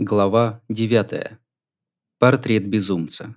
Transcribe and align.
Глава 0.00 0.62
9. 0.68 1.38
Портрет 2.20 2.68
безумца. 2.68 3.34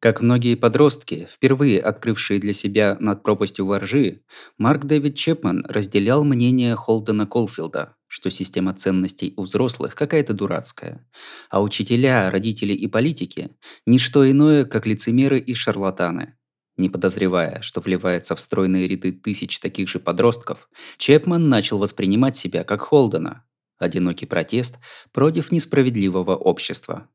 Как 0.00 0.20
многие 0.20 0.54
подростки, 0.54 1.26
впервые 1.30 1.80
открывшие 1.80 2.38
для 2.38 2.52
себя 2.52 2.98
над 3.00 3.22
пропастью 3.22 3.64
воржи, 3.64 4.20
Марк 4.58 4.84
Дэвид 4.84 5.14
Чепман 5.14 5.64
разделял 5.66 6.24
мнение 6.24 6.74
Холдена 6.74 7.26
Колфилда, 7.26 7.96
что 8.06 8.30
система 8.30 8.74
ценностей 8.74 9.32
у 9.38 9.44
взрослых 9.44 9.94
какая-то 9.94 10.34
дурацкая, 10.34 11.08
а 11.48 11.62
учителя, 11.62 12.30
родители 12.30 12.74
и 12.74 12.86
политики– 12.86 13.56
ничто 13.86 14.30
иное, 14.30 14.66
как 14.66 14.84
лицемеры 14.84 15.40
и 15.40 15.54
шарлатаны. 15.54 16.34
Не 16.76 16.90
подозревая, 16.90 17.62
что 17.62 17.80
вливается 17.80 18.36
в 18.36 18.40
стройные 18.40 18.86
ряды 18.86 19.10
тысяч 19.10 19.58
таких 19.58 19.88
же 19.88 20.00
подростков, 20.00 20.68
Чепман 20.98 21.48
начал 21.48 21.78
воспринимать 21.78 22.36
себя 22.36 22.62
как 22.62 22.82
Холдена, 22.82 23.46
Одинокий 23.78 24.26
протест 24.26 24.78
против 25.12 25.52
несправедливого 25.52 26.34
общества. 26.34 27.08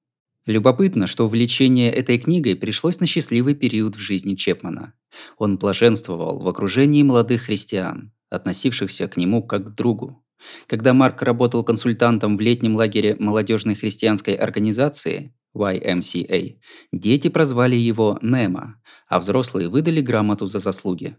Любопытно, 0.46 1.08
что 1.08 1.26
увлечение 1.26 1.92
этой 1.92 2.18
книгой 2.18 2.56
пришлось 2.56 3.00
на 3.00 3.08
счастливый 3.08 3.56
период 3.56 3.96
в 3.96 4.00
жизни 4.00 4.36
Чепмана. 4.36 4.94
Он 5.38 5.58
блаженствовал 5.58 6.40
в 6.40 6.48
окружении 6.48 7.04
молодых 7.04 7.44
христиан, 7.44 8.12
относившихся 8.30 9.08
к 9.08 9.18
нему 9.18 9.44
как 9.44 9.68
к 9.68 9.76
другу. 9.76 10.26
Когда 10.66 10.94
Марк 10.94 11.22
работал 11.22 11.64
консультантом 11.64 12.38
в 12.38 12.42
летнем 12.42 12.76
лагере 12.76 13.16
молодежной 13.20 13.76
христианской 13.76 14.34
организации 14.34 15.36
YMCA, 15.56 16.58
дети 16.92 17.28
прозвали 17.28 17.76
его 17.76 18.18
Немо, 18.24 18.82
а 19.08 19.20
взрослые 19.20 19.70
выдали 19.70 20.02
грамоту 20.02 20.48
за 20.48 20.58
заслуги. 20.60 21.18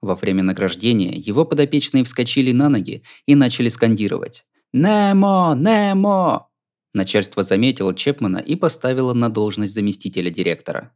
Во 0.00 0.16
время 0.16 0.42
награждения 0.42 1.14
его 1.14 1.44
подопечные 1.44 2.02
вскочили 2.02 2.50
на 2.50 2.68
ноги 2.68 3.04
и 3.26 3.36
начали 3.36 3.68
скандировать 3.68 4.44
«Немо! 4.76 5.54
Немо!» 5.56 6.48
Начальство 6.94 7.44
заметило 7.44 7.94
Чепмана 7.94 8.38
и 8.38 8.56
поставило 8.56 9.14
на 9.14 9.28
должность 9.28 9.72
заместителя 9.72 10.30
директора. 10.30 10.90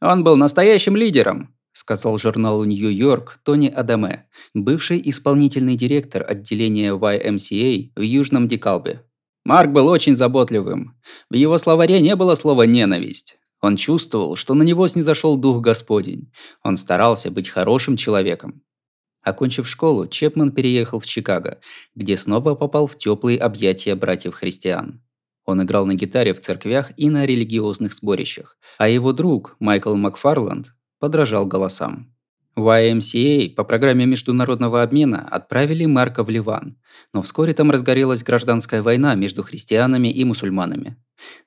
«Он 0.00 0.22
был 0.22 0.36
настоящим 0.36 0.94
лидером»,– 0.94 1.52
сказал 1.72 2.20
журналу 2.20 2.62
«Нью-Йорк» 2.62 3.40
Тони 3.42 3.66
Адаме, 3.66 4.28
бывший 4.54 5.02
исполнительный 5.04 5.74
директор 5.74 6.24
отделения 6.24 6.92
YMCA 6.94 7.90
в 7.96 8.00
Южном 8.00 8.46
Декалбе. 8.46 9.02
Марк 9.44 9.72
был 9.72 9.88
очень 9.88 10.14
заботливым. 10.14 10.96
В 11.28 11.34
его 11.34 11.58
словаре 11.58 12.00
не 12.00 12.14
было 12.14 12.36
слова 12.36 12.62
«ненависть». 12.62 13.38
Он 13.60 13.76
чувствовал, 13.76 14.36
что 14.36 14.54
на 14.54 14.62
него 14.62 14.86
снизошел 14.86 15.36
Дух 15.36 15.62
Господень. 15.62 16.30
Он 16.62 16.76
старался 16.76 17.32
быть 17.32 17.48
хорошим 17.48 17.96
человеком. 17.96 18.62
Окончив 19.26 19.66
школу, 19.66 20.06
Чепман 20.06 20.52
переехал 20.52 21.00
в 21.00 21.06
Чикаго, 21.06 21.58
где 21.96 22.16
снова 22.16 22.54
попал 22.54 22.86
в 22.86 22.96
теплые 22.96 23.38
объятия 23.38 23.96
братьев-христиан. 23.96 25.02
Он 25.44 25.62
играл 25.64 25.84
на 25.84 25.94
гитаре 25.94 26.32
в 26.32 26.38
церквях 26.38 26.92
и 26.96 27.10
на 27.10 27.26
религиозных 27.26 27.92
сборищах, 27.92 28.56
а 28.78 28.88
его 28.88 29.12
друг 29.12 29.56
Майкл 29.58 29.96
Макфарланд 29.96 30.74
подражал 31.00 31.44
голосам. 31.44 32.14
В 32.54 32.68
YMCA 32.68 33.52
по 33.56 33.64
программе 33.64 34.06
международного 34.06 34.84
обмена 34.84 35.26
отправили 35.28 35.86
Марка 35.86 36.22
в 36.22 36.30
Ливан, 36.30 36.78
но 37.12 37.20
вскоре 37.20 37.52
там 37.52 37.72
разгорелась 37.72 38.22
гражданская 38.22 38.80
война 38.80 39.16
между 39.16 39.42
христианами 39.42 40.06
и 40.06 40.22
мусульманами. 40.22 40.96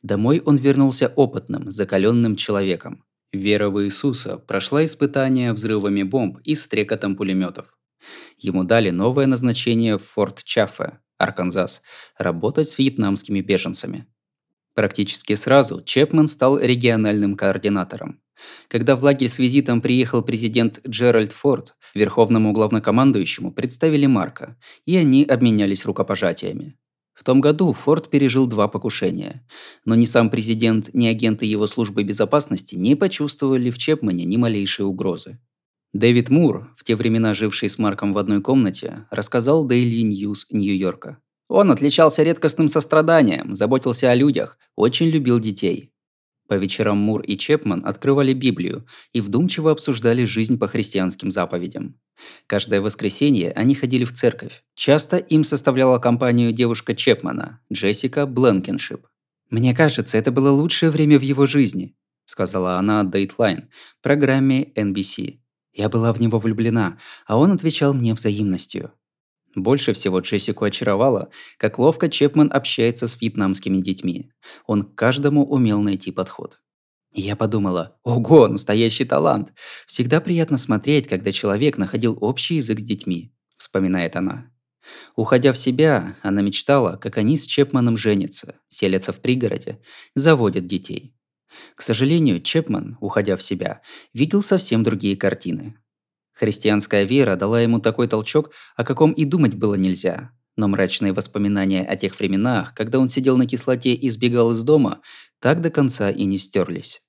Домой 0.03 0.41
он 0.45 0.58
вернулся 0.58 1.14
опытным, 1.16 1.71
закаленным 1.71 2.36
человеком. 2.36 3.05
Вера 3.31 3.69
в 3.69 3.83
Иисуса 3.83 4.38
прошла 4.38 4.83
испытания 4.83 5.53
взрывами 5.53 6.02
бомб 6.02 6.39
и 6.45 6.55
стрекотом 6.55 7.16
пулеметов. 7.16 7.77
Ему 8.39 8.63
дали 8.63 8.89
новое 8.89 9.27
назначение 9.27 9.99
в 9.99 10.03
Форт 10.03 10.44
Чаффе, 10.44 10.99
Арканзас, 11.19 11.83
работать 12.17 12.67
с 12.67 12.80
вьетнамскими 12.80 13.41
беженцами. 13.41 14.08
Практически 14.73 15.36
сразу 15.36 15.83
Чепман 15.83 16.27
стал 16.27 16.58
региональным 16.58 17.36
координатором. 17.36 18.19
Когда 18.67 18.95
в 18.95 19.03
лагерь 19.03 19.27
с 19.27 19.38
визитом 19.38 19.81
приехал 19.81 20.23
президент 20.23 20.80
Джеральд 20.88 21.33
Форд, 21.33 21.76
верховному 21.93 22.52
главнокомандующему 22.52 23.52
представили 23.52 24.08
Марка, 24.08 24.58
и 24.86 24.95
они 24.95 25.23
обменялись 25.23 25.86
рукопожатиями. 25.86 26.77
В 27.19 27.25
том 27.25 27.41
году 27.41 27.73
Форд 27.73 28.09
пережил 28.09 28.47
два 28.47 28.69
покушения, 28.69 29.45
но 29.83 29.93
ни 29.93 30.05
сам 30.05 30.30
президент, 30.30 30.89
ни 30.93 31.05
агенты 31.05 31.45
его 31.45 31.67
службы 31.67 32.03
безопасности 32.03 32.75
не 32.75 32.95
почувствовали 32.95 33.71
в 33.71 33.77
Чепмане 33.77 34.23
ни 34.23 34.37
малейшей 34.37 34.85
угрозы. 34.85 35.37
Дэвид 35.91 36.29
Мур, 36.29 36.73
в 36.77 36.85
те 36.85 36.95
времена 36.95 37.33
живший 37.33 37.69
с 37.69 37.77
Марком 37.77 38.13
в 38.13 38.17
одной 38.17 38.41
комнате, 38.41 39.05
рассказал 39.11 39.67
Daily 39.67 40.03
News 40.03 40.45
Нью-Йорка. 40.49 41.17
Он 41.49 41.71
отличался 41.71 42.23
редкостным 42.23 42.69
состраданием, 42.69 43.53
заботился 43.53 44.09
о 44.09 44.15
людях, 44.15 44.58
очень 44.77 45.08
любил 45.08 45.41
детей. 45.41 45.91
По 46.49 46.55
вечерам 46.55 46.98
Мур 46.98 47.21
и 47.21 47.37
Чепман 47.37 47.86
открывали 47.86 48.33
Библию 48.33 48.87
и 49.14 49.21
вдумчиво 49.21 49.70
обсуждали 49.70 50.23
жизнь 50.26 50.58
по 50.58 50.67
христианским 50.67 51.30
заповедям. 51.30 51.99
Каждое 52.48 52.82
воскресенье 52.82 53.52
они 53.52 53.76
ходили 53.76 54.04
в 54.04 54.14
церковь. 54.14 54.64
Часто 54.73 55.17
им 55.17 55.43
составляла 55.43 55.99
компанию 55.99 56.52
девушка 56.52 56.95
Чепмана, 56.95 57.61
Джессика 57.71 58.26
Бленкеншип. 58.26 59.05
«Мне 59.52 59.76
кажется, 59.76 60.17
это 60.17 60.32
было 60.32 60.49
лучшее 60.49 60.89
время 60.89 61.20
в 61.20 61.21
его 61.21 61.45
жизни»,– 61.45 61.95
сказала 62.26 62.77
она 62.77 63.04
Dateline, 63.04 63.67
программе 64.02 64.71
NBC. 64.76 65.38
«Я 65.73 65.88
была 65.88 66.11
в 66.14 66.20
него 66.20 66.39
влюблена, 66.39 66.98
а 67.27 67.38
он 67.38 67.52
отвечал 67.52 67.93
мне 67.93 68.15
взаимностью». 68.15 68.92
Больше 69.55 69.93
всего 69.93 70.20
Джессику 70.20 70.65
очаровало, 70.65 71.30
как 71.58 71.80
ловко 71.80 72.10
Чепман 72.10 72.49
общается 72.54 73.08
с 73.08 73.20
вьетнамскими 73.20 73.82
детьми. 73.82 74.32
Он 74.67 74.83
к 74.83 74.95
каждому 74.95 75.45
умел 75.45 75.82
найти 75.82 76.11
подход. 76.11 76.60
я 77.11 77.36
подумала, 77.36 77.98
ого, 78.04 78.48
настоящий 78.48 79.05
талант. 79.05 79.54
Всегда 79.88 80.21
приятно 80.21 80.58
смотреть, 80.58 81.08
когда 81.08 81.32
человек 81.32 81.77
находил 81.77 82.17
общий 82.21 82.55
язык 82.55 82.80
с 82.80 82.83
детьми, 82.83 83.33
вспоминает 83.58 84.15
она. 84.15 84.52
Уходя 85.15 85.52
в 85.52 85.58
себя, 85.58 86.15
она 86.21 86.42
мечтала, 86.42 86.98
как 86.98 87.17
они 87.17 87.36
с 87.36 87.45
Чепманом 87.45 87.98
женятся, 87.98 88.55
селятся 88.67 89.11
в 89.11 89.21
пригороде, 89.21 89.82
заводят 90.15 90.67
детей. 90.67 91.15
К 91.76 91.82
сожалению, 91.82 92.42
Чепман, 92.42 92.98
уходя 93.02 93.36
в 93.36 93.43
себя, 93.43 93.82
видел 94.14 94.42
совсем 94.42 94.83
другие 94.83 95.17
картины. 95.17 95.77
Христианская 96.39 97.04
вера 97.04 97.36
дала 97.36 97.60
ему 97.60 97.82
такой 97.82 98.08
толчок, 98.08 98.52
о 98.77 98.86
каком 98.86 99.11
и 99.11 99.26
думать 99.26 99.55
было 99.55 99.76
нельзя. 99.76 100.32
Но 100.55 100.70
мрачные 100.70 101.11
воспоминания 101.11 101.83
о 101.83 101.98
тех 101.98 102.17
временах, 102.17 102.73
когда 102.73 103.00
он 103.00 103.10
сидел 103.10 103.36
на 103.36 103.45
кислоте 103.45 103.94
и 103.94 104.10
сбегал 104.10 104.54
из 104.54 104.64
дома, 104.64 105.02
так 105.42 105.60
до 105.60 105.70
конца 105.70 106.10
и 106.10 106.23
не 106.23 106.38
стерлись. 106.38 107.02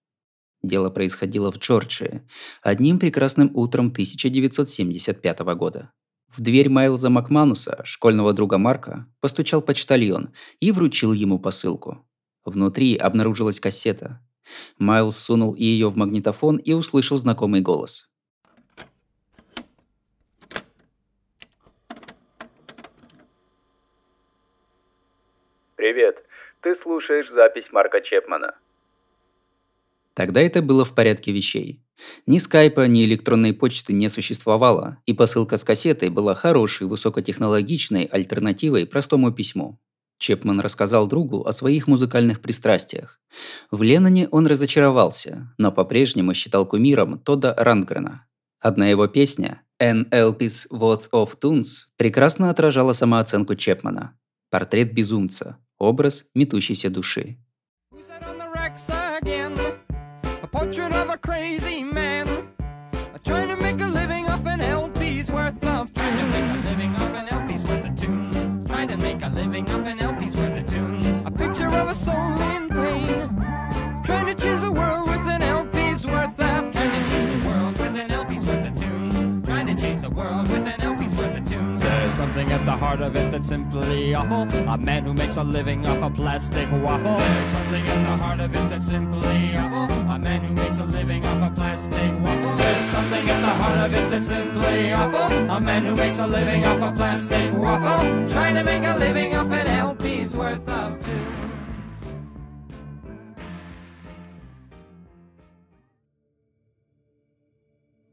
Дело 0.64 0.90
происходило 0.90 1.52
в 1.52 1.58
Джорджии, 1.58 2.22
одним 2.60 2.98
прекрасным 2.98 3.52
утром 3.54 3.86
1975 3.86 5.38
года. 5.54 5.92
В 6.26 6.40
дверь 6.40 6.68
Майлза 6.68 7.08
Макмануса, 7.08 7.82
школьного 7.84 8.32
друга 8.32 8.58
Марка, 8.58 9.06
постучал 9.20 9.62
почтальон 9.62 10.30
и 10.58 10.72
вручил 10.72 11.12
ему 11.12 11.38
посылку. 11.38 12.04
Внутри 12.44 12.96
обнаружилась 12.96 13.60
кассета. 13.60 14.20
Майлз 14.78 15.16
сунул 15.16 15.54
ее 15.54 15.88
в 15.88 15.96
магнитофон 15.96 16.56
и 16.56 16.72
услышал 16.72 17.16
знакомый 17.16 17.60
голос. 17.60 18.10
Привет. 25.80 26.22
Ты 26.62 26.76
слушаешь 26.82 27.30
запись 27.32 27.64
Марка 27.72 28.02
Чепмана. 28.02 28.54
Тогда 30.12 30.42
это 30.42 30.60
было 30.60 30.84
в 30.84 30.94
порядке 30.94 31.32
вещей. 31.32 31.80
Ни 32.26 32.36
скайпа, 32.36 32.86
ни 32.86 33.04
электронной 33.04 33.54
почты 33.54 33.94
не 33.94 34.10
существовало, 34.10 34.98
и 35.06 35.14
посылка 35.14 35.56
с 35.56 35.64
кассетой 35.64 36.10
была 36.10 36.34
хорошей, 36.34 36.86
высокотехнологичной 36.86 38.04
альтернативой 38.04 38.86
простому 38.86 39.32
письму. 39.32 39.78
Чепман 40.18 40.60
рассказал 40.60 41.06
другу 41.06 41.46
о 41.46 41.52
своих 41.52 41.86
музыкальных 41.86 42.42
пристрастиях. 42.42 43.18
В 43.70 43.82
Ленноне 43.82 44.28
он 44.30 44.46
разочаровался, 44.46 45.54
но 45.56 45.72
по-прежнему 45.72 46.34
считал 46.34 46.66
кумиром 46.66 47.18
Тода 47.18 47.54
Рангрена. 47.56 48.26
Одна 48.60 48.88
его 48.88 49.06
песня 49.06 49.62
«An 49.80 50.10
Elpis 50.10 50.66
Words 50.70 51.08
of 51.12 51.38
Tunes» 51.42 51.86
прекрасно 51.96 52.50
отражала 52.50 52.92
самооценку 52.92 53.54
Чепмана. 53.54 54.18
Портрет 54.50 54.92
безумца, 54.92 55.56
образ 55.80 56.26
метущейся 56.34 56.90
души. 56.90 57.36
a 71.24 71.30
worth 71.30 71.80
of 71.80 71.88
a 71.88 71.94
LP's 71.94 72.49
something 82.20 82.52
at 82.52 82.62
the 82.66 82.76
heart 82.76 83.00
of 83.00 83.16
it 83.16 83.30
that's 83.32 83.48
simply 83.48 84.14
awful. 84.14 84.42
A 84.68 84.76
man 84.76 85.06
who 85.06 85.14
makes 85.14 85.38
a 85.38 85.42
living 85.42 85.86
off 85.86 86.02
a 86.02 86.10
plastic 86.10 86.70
waffle. 86.70 87.16
There's 87.16 87.46
something 87.46 87.82
at 87.94 88.00
the 88.08 88.16
heart 88.22 88.40
of 88.40 88.54
it 88.54 88.68
that's 88.68 88.88
simply 88.88 89.56
awful. 89.56 89.86
A 90.14 90.18
man 90.18 90.40
who 90.44 90.52
makes 90.52 90.78
a 90.78 90.84
living 90.84 91.24
off 91.24 91.50
a 91.50 91.54
plastic 91.54 92.12
waffle. 92.20 92.56
There's 92.58 92.84
something 92.96 93.24
at 93.34 93.40
the 93.40 93.54
heart 93.60 93.78
of 93.86 93.94
it 93.94 94.10
that's 94.10 94.28
simply 94.28 94.92
awful. 94.92 95.50
A 95.56 95.60
man 95.62 95.86
who 95.86 95.94
makes 95.96 96.18
a 96.18 96.26
living 96.26 96.62
off 96.66 96.82
a 96.82 96.92
plastic 96.94 97.54
waffle. 97.54 98.28
Trying 98.28 98.54
to 98.56 98.64
make 98.64 98.84
a 98.84 98.98
living 98.98 99.34
off 99.34 99.50
an 99.50 99.66
LP's 99.66 100.36
worth 100.36 100.68
of 100.68 101.00
tunes. 101.02 101.49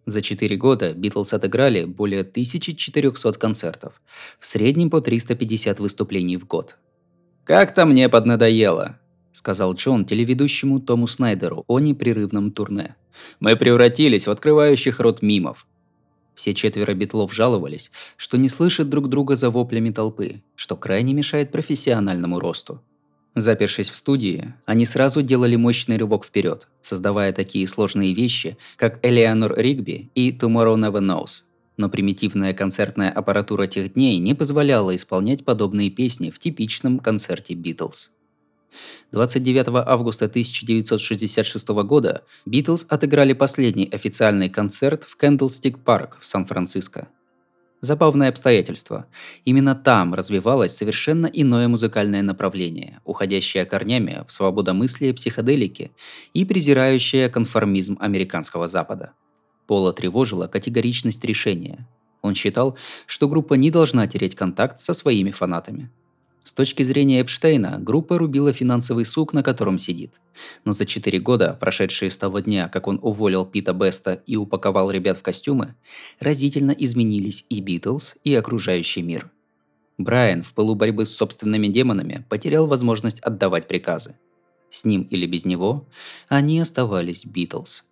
За 0.07 0.21
четыре 0.21 0.56
года 0.56 0.94
Битлз 0.94 1.33
отыграли 1.33 1.83
более 1.83 2.21
1400 2.21 3.33
концертов, 3.33 4.01
в 4.39 4.48
среднем 4.48 4.89
по 4.89 5.01
350 5.01 5.81
выступлений 5.81 6.38
в 6.38 6.48
год. 6.48 6.77
«Как-то 7.44 7.86
мне 7.86 8.07
поднадоело»,— 8.07 9.00
сказал 9.33 9.74
Джон 9.74 10.06
телеведущему 10.06 10.80
Тому 10.80 11.07
Снайдеру 11.07 11.65
о 11.68 11.80
непрерывном 11.80 12.51
турне. 12.51 12.95
«Мы 13.42 13.57
превратились 13.57 14.27
в 14.27 14.31
открывающих 14.31 15.01
рот 15.01 15.21
мимов». 15.21 15.68
Все 16.36 16.53
четверо 16.53 16.94
битлов 16.94 17.33
жаловались, 17.33 17.92
что 18.15 18.38
не 18.38 18.48
слышат 18.48 18.88
друг 18.88 19.10
друга 19.10 19.36
за 19.36 19.50
воплями 19.50 19.89
толпы, 19.89 20.42
что 20.56 20.77
крайне 20.77 21.13
мешает 21.13 21.51
профессиональному 21.51 22.39
росту. 22.39 22.81
Запершись 23.39 23.92
в 23.92 23.95
студии, 23.95 24.56
они 24.66 24.84
сразу 24.88 25.22
делали 25.22 25.56
мощный 25.56 25.98
рывок 25.98 26.25
вперед, 26.25 26.68
создавая 26.81 27.31
такие 27.31 27.68
сложные 27.68 28.16
вещи, 28.16 28.57
как 28.78 29.00
Элеонор 29.06 29.54
Ригби 29.56 30.10
и 30.16 30.31
Tomorrow 30.31 30.75
Never 30.75 31.01
Knows. 31.01 31.44
Но 31.78 31.88
примитивная 31.88 32.56
концертная 32.56 33.12
аппаратура 33.12 33.68
тех 33.68 33.94
дней 33.94 34.18
не 34.18 34.34
позволяла 34.34 34.95
исполнять 34.95 35.45
подобные 35.45 35.92
песни 35.92 36.31
в 36.31 36.39
типичном 36.39 36.98
концерте 36.98 37.54
Битлз. 37.54 38.10
29 39.12 39.68
августа 39.86 40.25
1966 40.25 41.68
года 41.68 42.24
Битлз 42.48 42.88
отыграли 42.89 43.34
последний 43.34 43.88
официальный 43.92 44.50
концерт 44.50 45.04
в 45.04 45.16
Кэндлстик 45.16 45.78
Парк 45.78 46.18
в 46.19 46.25
Сан-Франциско. 46.25 47.07
Забавное 47.81 48.29
обстоятельство. 48.29 49.06
Именно 49.45 49.75
там 49.75 50.15
развивалось 50.15 50.75
совершенно 50.75 51.27
иное 51.27 51.68
музыкальное 51.68 52.24
направление, 52.24 53.00
уходящее 53.06 53.65
корнями 53.65 54.24
в 54.27 54.31
свободомыслие 54.31 55.13
психоделики 55.13 55.91
и 56.33 56.44
презирающее 56.44 57.29
конформизм 57.29 57.97
американского 58.00 58.68
Запада. 58.68 59.12
Пола 59.68 59.94
тревожила 59.94 60.47
категоричность 60.47 61.24
решения. 61.24 61.88
Он 62.24 62.33
считал, 62.33 62.77
что 63.06 63.27
группа 63.27 63.53
не 63.53 63.69
должна 63.69 64.07
терять 64.07 64.35
контакт 64.35 64.79
со 64.79 64.94
своими 64.94 65.29
фанатами– 65.31 65.91
с 66.48 66.54
точки 66.54 66.82
зрения 66.82 67.20
Эпштейна, 67.20 67.78
группа 67.78 68.18
рубила 68.18 68.54
финансовый 68.54 69.04
сук, 69.04 69.34
на 69.34 69.44
котором 69.44 69.78
сидит. 69.78 70.22
Но 70.64 70.72
за 70.72 70.86
4 70.86 71.20
года, 71.20 71.58
прошедшие 71.60 72.10
с 72.10 72.18
того 72.18 72.40
дня, 72.40 72.70
как 72.70 72.88
он 72.88 73.00
уволил 73.02 73.46
Пита 73.46 73.74
Беста 73.74 74.14
и 74.26 74.38
упаковал 74.38 74.90
ребят 74.90 75.18
в 75.18 75.22
костюмы, 75.24 75.76
разительно 76.22 76.72
изменились 76.72 77.46
и 77.50 77.60
Битлз, 77.60 78.16
и 78.24 78.34
окружающий 78.34 79.02
мир. 79.02 79.30
Брайан 79.98 80.42
в 80.42 80.54
пылу 80.54 80.76
борьбы 80.76 81.06
с 81.06 81.14
собственными 81.14 81.68
демонами 81.68 82.26
потерял 82.30 82.66
возможность 82.66 83.20
отдавать 83.20 83.68
приказы. 83.68 84.16
С 84.70 84.86
ним 84.86 85.02
или 85.02 85.26
без 85.26 85.44
него 85.44 85.90
они 86.30 86.62
оставались 86.62 87.26
Битлз. 87.26 87.84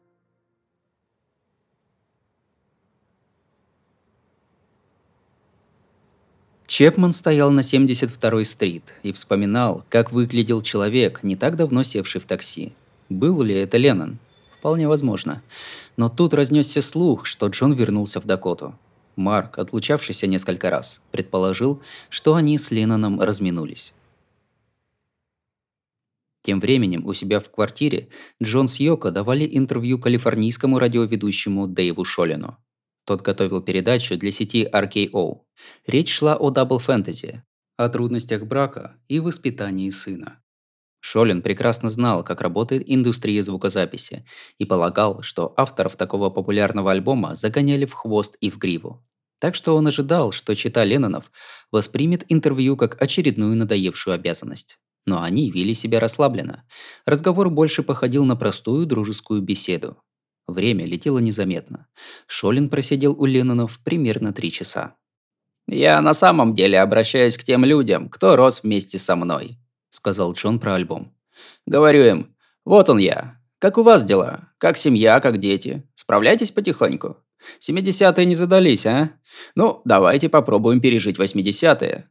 Чепман 6.68 7.14
стоял 7.14 7.52
на 7.52 7.60
72-й 7.60 8.46
стрит 8.46 8.94
и 9.04 9.12
вспоминал, 9.12 9.84
как 9.90 10.12
выглядел 10.12 10.62
человек, 10.62 11.22
не 11.22 11.36
так 11.36 11.56
давно 11.56 11.84
севший 11.84 12.22
в 12.22 12.26
такси. 12.26 12.74
Был 13.10 13.44
ли 13.44 13.54
это 13.54 13.78
Леннон? 13.78 14.18
Вполне 14.60 14.88
возможно. 14.88 15.44
Но 15.96 16.10
тут 16.10 16.34
разнесся 16.34 16.82
слух, 16.82 17.28
что 17.28 17.48
Джон 17.48 17.74
вернулся 17.74 18.20
в 18.20 18.26
Дакоту. 18.26 18.74
Марк, 19.16 19.60
отлучавшийся 19.60 20.28
несколько 20.28 20.70
раз, 20.70 21.02
предположил, 21.12 21.82
что 22.10 22.34
они 22.34 22.58
с 22.58 22.72
Ленноном 22.72 23.22
разминулись. 23.22 23.94
Тем 26.42 26.60
временем 26.60 27.06
у 27.06 27.14
себя 27.14 27.40
в 27.40 27.50
квартире 27.50 28.08
Джон 28.42 28.68
с 28.68 28.80
Йоко 28.80 29.12
давали 29.12 29.48
интервью 29.52 29.98
калифорнийскому 30.00 30.80
радиоведущему 30.80 31.68
Дэйву 31.68 32.04
Шолину. 32.06 32.58
Тот 33.06 33.22
готовил 33.22 33.62
передачу 33.62 34.18
для 34.18 34.32
сети 34.32 34.68
RKO. 34.72 35.42
Речь 35.86 36.12
шла 36.12 36.36
о 36.36 36.50
Double 36.50 36.80
Fantasy, 36.80 37.44
о 37.78 37.90
трудностях 37.90 38.46
брака 38.46 38.98
и 39.08 39.20
воспитании 39.20 39.90
сына. 39.92 40.42
Шолин 41.02 41.44
прекрасно 41.44 41.92
знал, 41.92 42.24
как 42.24 42.42
работает 42.42 42.84
индустрия 42.88 43.44
звукозаписи, 43.44 44.26
и 44.58 44.66
полагал, 44.66 45.22
что 45.22 45.54
авторов 45.56 45.98
такого 45.98 46.32
популярного 46.32 46.92
альбома 46.92 47.36
загоняли 47.36 47.86
в 47.86 47.94
хвост 47.94 48.38
и 48.42 48.50
в 48.50 48.58
гриву. 48.58 49.06
Так 49.40 49.54
что 49.54 49.76
он 49.76 49.86
ожидал, 49.86 50.32
что 50.32 50.56
чита 50.56 50.84
Леннонов 50.84 51.32
воспримет 51.72 52.26
интервью 52.30 52.76
как 52.76 53.00
очередную 53.00 53.56
надоевшую 53.56 54.16
обязанность. 54.16 54.80
Но 55.06 55.22
они 55.22 55.52
вели 55.52 55.76
себя 55.76 56.00
расслабленно. 56.00 56.64
Разговор 57.06 57.52
больше 57.52 57.84
походил 57.84 58.26
на 58.26 58.36
простую 58.36 58.88
дружескую 58.88 59.42
беседу. 59.44 59.98
Время 60.48 60.86
летело 60.86 61.20
незаметно. 61.20 61.88
Шолин 62.28 62.70
просидел 62.70 63.20
у 63.20 63.26
Леннонов 63.26 63.80
примерно 63.80 64.32
три 64.32 64.52
часа. 64.52 64.96
«Я 65.68 66.00
на 66.02 66.14
самом 66.14 66.54
деле 66.54 66.80
обращаюсь 66.80 67.38
к 67.38 67.44
тем 67.44 67.66
людям, 67.66 68.10
кто 68.10 68.36
рос 68.36 68.62
вместе 68.62 69.00
со 69.00 69.16
мной»,— 69.16 69.58
сказал 69.90 70.34
Джон 70.34 70.60
про 70.60 70.76
альбом. 70.76 71.16
«Говорю 71.66 72.06
им, 72.06 72.36
вот 72.64 72.90
он 72.90 73.00
я. 73.00 73.42
Как 73.58 73.80
у 73.80 73.84
вас 73.84 74.06
дела? 74.06 74.54
Как 74.60 74.78
семья, 74.78 75.20
как 75.20 75.40
дети? 75.40 75.90
Справляйтесь 75.96 76.52
потихоньку. 76.52 77.18
70-е 77.60 78.26
не 78.26 78.36
задались, 78.36 78.86
а? 78.86 79.14
Ну, 79.56 79.82
давайте 79.86 80.30
попробуем 80.30 80.82
пережить 80.82 81.18
80-е». 81.18 82.10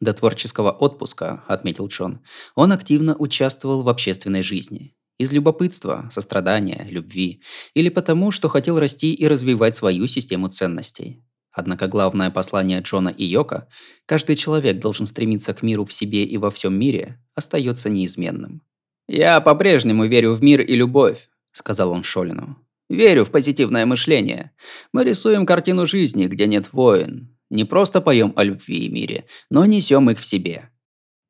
До 0.00 0.12
творческого 0.12 0.70
отпуска, 0.70 1.44
отметил 1.48 1.86
Джон, 1.86 2.20
он 2.54 2.72
активно 2.72 3.16
участвовал 3.16 3.82
в 3.82 3.88
общественной 3.88 4.42
жизни. 4.42 4.94
Из 5.18 5.32
любопытства, 5.32 6.08
сострадания, 6.10 6.86
любви. 6.90 7.40
Или 7.74 7.88
потому, 7.88 8.32
что 8.32 8.48
хотел 8.48 8.80
расти 8.80 9.14
и 9.14 9.28
развивать 9.28 9.76
свою 9.76 10.08
систему 10.08 10.48
ценностей. 10.48 11.22
Однако 11.52 11.86
главное 11.86 12.30
послание 12.30 12.80
Джона 12.80 13.10
и 13.10 13.24
Йока 13.24 13.68
«каждый 14.06 14.34
человек 14.34 14.80
должен 14.80 15.06
стремиться 15.06 15.54
к 15.54 15.62
миру 15.62 15.84
в 15.84 15.92
себе 15.92 16.24
и 16.24 16.36
во 16.36 16.50
всем 16.50 16.74
мире» 16.74 17.22
остается 17.36 17.88
неизменным. 17.88 18.62
«Я 19.06 19.40
по-прежнему 19.40 20.04
верю 20.06 20.32
в 20.32 20.42
мир 20.42 20.60
и 20.60 20.74
любовь»,— 20.74 21.28
сказал 21.52 21.92
он 21.92 22.02
Шолину. 22.02 22.58
«Верю 22.88 23.24
в 23.24 23.30
позитивное 23.30 23.86
мышление. 23.86 24.50
Мы 24.92 25.04
рисуем 25.04 25.46
картину 25.46 25.86
жизни, 25.86 26.26
где 26.26 26.48
нет 26.48 26.72
войн. 26.72 27.36
Не 27.50 27.64
просто 27.64 28.00
поем 28.00 28.32
о 28.34 28.42
любви 28.42 28.86
и 28.86 28.88
мире, 28.88 29.26
но 29.48 29.64
несем 29.64 30.10
их 30.10 30.18
в 30.18 30.24
себе. 30.24 30.70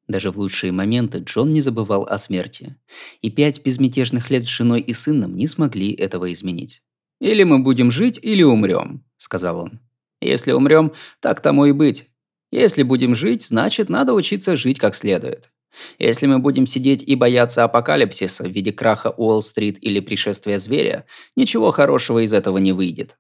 Даже 0.07 0.31
в 0.31 0.39
лучшие 0.39 0.71
моменты 0.71 1.19
Джон 1.19 1.53
не 1.53 1.61
забывал 1.61 2.05
о 2.05 2.19
смерти. 2.19 2.77
И 3.23 3.31
пять 3.31 3.63
безмятежных 3.63 4.31
лет 4.31 4.45
с 4.45 4.49
женой 4.49 4.81
и 4.81 4.93
сыном 4.93 5.37
не 5.37 5.47
смогли 5.47 5.93
этого 5.93 6.33
изменить. 6.33 6.83
«Или 7.21 7.45
мы 7.45 7.61
будем 7.61 7.91
жить, 7.91 8.19
или 8.23 8.43
умрем»,— 8.43 9.05
сказал 9.17 9.61
он. 9.61 9.81
«Если 10.21 10.53
умрем, 10.53 10.93
так 11.21 11.41
тому 11.41 11.65
и 11.67 11.73
быть. 11.73 12.09
Если 12.51 12.83
будем 12.83 13.15
жить, 13.15 13.47
значит, 13.47 13.89
надо 13.89 14.13
учиться 14.13 14.57
жить 14.57 14.79
как 14.79 14.95
следует. 14.95 15.51
Если 15.99 16.27
мы 16.27 16.39
будем 16.39 16.67
сидеть 16.67 17.03
и 17.03 17.15
бояться 17.15 17.65
апокалипсиса 17.65 18.45
в 18.45 18.51
виде 18.51 18.73
краха 18.73 19.11
Уолл-стрит 19.11 19.83
или 19.83 20.01
пришествия 20.01 20.59
зверя, 20.59 21.05
ничего 21.35 21.71
хорошего 21.73 22.25
из 22.25 22.33
этого 22.33 22.59
не 22.59 22.73
выйдет. 22.73 23.19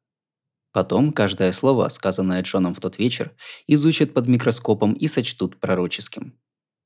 Потом 0.72 1.12
каждое 1.12 1.52
слово, 1.52 1.88
сказанное 1.88 2.42
Джоном 2.42 2.74
в 2.74 2.80
тот 2.80 2.98
вечер, 2.98 3.32
изучат 3.66 4.12
под 4.12 4.28
микроскопом 4.28 4.92
и 4.92 5.06
сочтут 5.06 5.58
пророческим. 5.58 6.34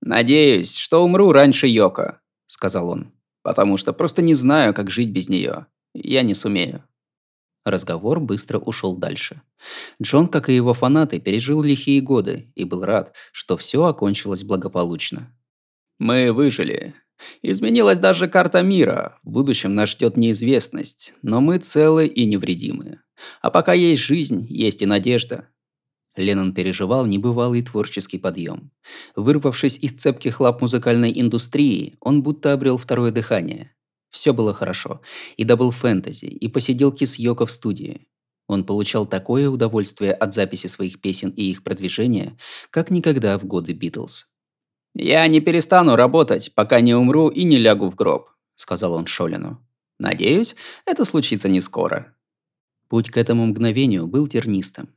«Надеюсь, 0.01 0.77
что 0.77 1.05
умру 1.05 1.33
раньше 1.33 1.67
Йоко»,— 1.67 2.21
сказал 2.47 2.89
он. 2.89 3.13
«Потому 3.43 3.77
что 3.77 3.93
просто 3.93 4.23
не 4.23 4.35
знаю, 4.35 4.75
как 4.75 4.91
жить 4.91 5.11
без 5.11 5.29
нее. 5.29 5.67
Я 5.95 6.23
не 6.23 6.35
сумею». 6.35 6.85
Разговор 7.65 8.21
быстро 8.21 8.59
ушел 8.59 8.97
дальше. 8.97 9.43
Джон, 10.03 10.29
как 10.29 10.49
и 10.49 10.55
его 10.55 10.73
фанаты, 10.73 11.21
пережил 11.21 11.63
лихие 11.63 12.01
годы 12.01 12.53
и 12.55 12.65
был 12.65 12.85
рад, 12.85 13.13
что 13.33 13.57
все 13.57 13.85
окончилось 13.85 14.45
благополучно. 14.45 15.37
«Мы 15.99 16.33
выжили. 16.33 16.95
Изменилась 17.43 17.99
даже 17.99 18.29
карта 18.29 18.63
мира. 18.63 19.19
В 19.23 19.31
будущем 19.31 19.75
нас 19.75 19.91
ждет 19.91 20.17
неизвестность, 20.17 21.15
но 21.23 21.41
мы 21.41 21.59
целы 21.59 22.07
и 22.07 22.25
невредимы. 22.25 23.01
А 23.43 23.51
пока 23.51 23.73
есть 23.73 24.03
жизнь, 24.03 24.47
есть 24.49 24.83
и 24.83 24.87
надежда. 24.87 25.49
Леннон 26.19 26.53
переживал 26.53 27.07
небывалый 27.07 27.63
творческий 27.63 28.19
подъем. 28.19 28.73
Вырвавшись 29.15 29.79
из 29.79 29.93
цепких 29.93 30.41
лап 30.41 30.61
музыкальной 30.61 31.13
индустрии, 31.19 31.97
он 32.01 32.23
будто 32.23 32.53
обрел 32.53 32.77
второе 32.77 33.13
дыхание. 33.13 33.73
Все 34.11 34.33
было 34.33 34.53
хорошо. 34.53 35.01
И 35.37 35.45
Double 35.45 35.71
Fantasy, 35.71 36.27
и 36.27 36.49
посиделки 36.49 37.05
с 37.05 37.19
Йоко 37.19 37.47
в 37.47 37.51
студии. 37.51 38.09
Он 38.49 38.65
получал 38.65 39.07
такое 39.07 39.49
удовольствие 39.49 40.13
от 40.13 40.35
записи 40.35 40.67
своих 40.67 41.01
песен 41.01 41.31
и 41.31 41.45
их 41.45 41.63
продвижения, 41.63 42.37
как 42.71 42.91
никогда 42.91 43.39
в 43.39 43.45
годы 43.45 43.73
Битлз. 43.73 44.29
«Я 44.95 45.27
не 45.29 45.41
перестану 45.41 45.97
работать, 45.97 46.53
пока 46.55 46.81
не 46.81 46.95
умру 46.95 47.29
и 47.29 47.45
не 47.45 47.59
лягу 47.59 47.91
в 47.91 47.95
гроб»,– 47.95 48.31
сказал 48.57 48.95
он 48.95 49.07
Шолину. 49.07 49.65
«Надеюсь, 49.99 50.57
это 50.87 51.05
случится 51.05 51.49
не 51.49 51.61
скоро». 51.61 52.17
Путь 52.89 53.11
к 53.11 53.19
этому 53.19 53.45
мгновению 53.47 54.07
был 54.07 54.27
тернистым. 54.27 54.89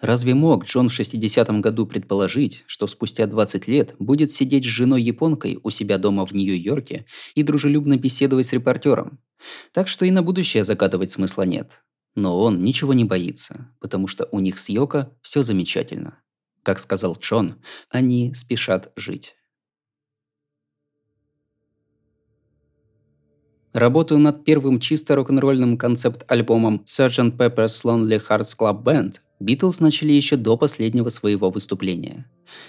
Разве 0.00 0.34
мог 0.34 0.64
Джон 0.64 0.88
в 0.88 0.98
60-м 0.98 1.60
году 1.60 1.86
предположить, 1.86 2.64
что 2.66 2.86
спустя 2.86 3.26
20 3.26 3.68
лет 3.68 3.94
будет 3.98 4.30
сидеть 4.30 4.64
с 4.64 4.68
женой-японкой 4.68 5.58
у 5.62 5.70
себя 5.70 5.98
дома 5.98 6.26
в 6.26 6.32
Нью-Йорке 6.32 7.06
и 7.34 7.42
дружелюбно 7.42 7.96
беседовать 7.96 8.46
с 8.46 8.52
репортером? 8.52 9.20
Так 9.72 9.88
что 9.88 10.04
и 10.04 10.10
на 10.10 10.22
будущее 10.22 10.64
закатывать 10.64 11.10
смысла 11.10 11.42
нет. 11.42 11.84
Но 12.14 12.40
он 12.40 12.62
ничего 12.62 12.94
не 12.94 13.04
боится, 13.04 13.72
потому 13.80 14.08
что 14.08 14.28
у 14.32 14.40
них 14.40 14.58
с 14.58 14.68
Йоко 14.68 15.16
все 15.22 15.42
замечательно. 15.42 16.18
Как 16.62 16.78
сказал 16.78 17.16
Джон, 17.18 17.62
они 17.90 18.34
спешат 18.34 18.92
жить. 18.96 19.34
Работу 23.72 24.18
над 24.18 24.44
первым 24.44 24.80
чисто 24.80 25.14
рок-н-ролльным 25.14 25.76
концепт-альбомом 25.76 26.82
Sgt. 26.84 27.36
Pepper's 27.36 27.84
Lonely 27.84 28.20
Hearts 28.28 28.56
Club 28.58 28.82
Band 28.82 29.20
Битлз 29.40 29.80
начали 29.80 30.12
еще 30.12 30.36
до 30.36 30.56
последнего 30.56 31.08
своего 31.10 31.50
выступления. 31.50 32.26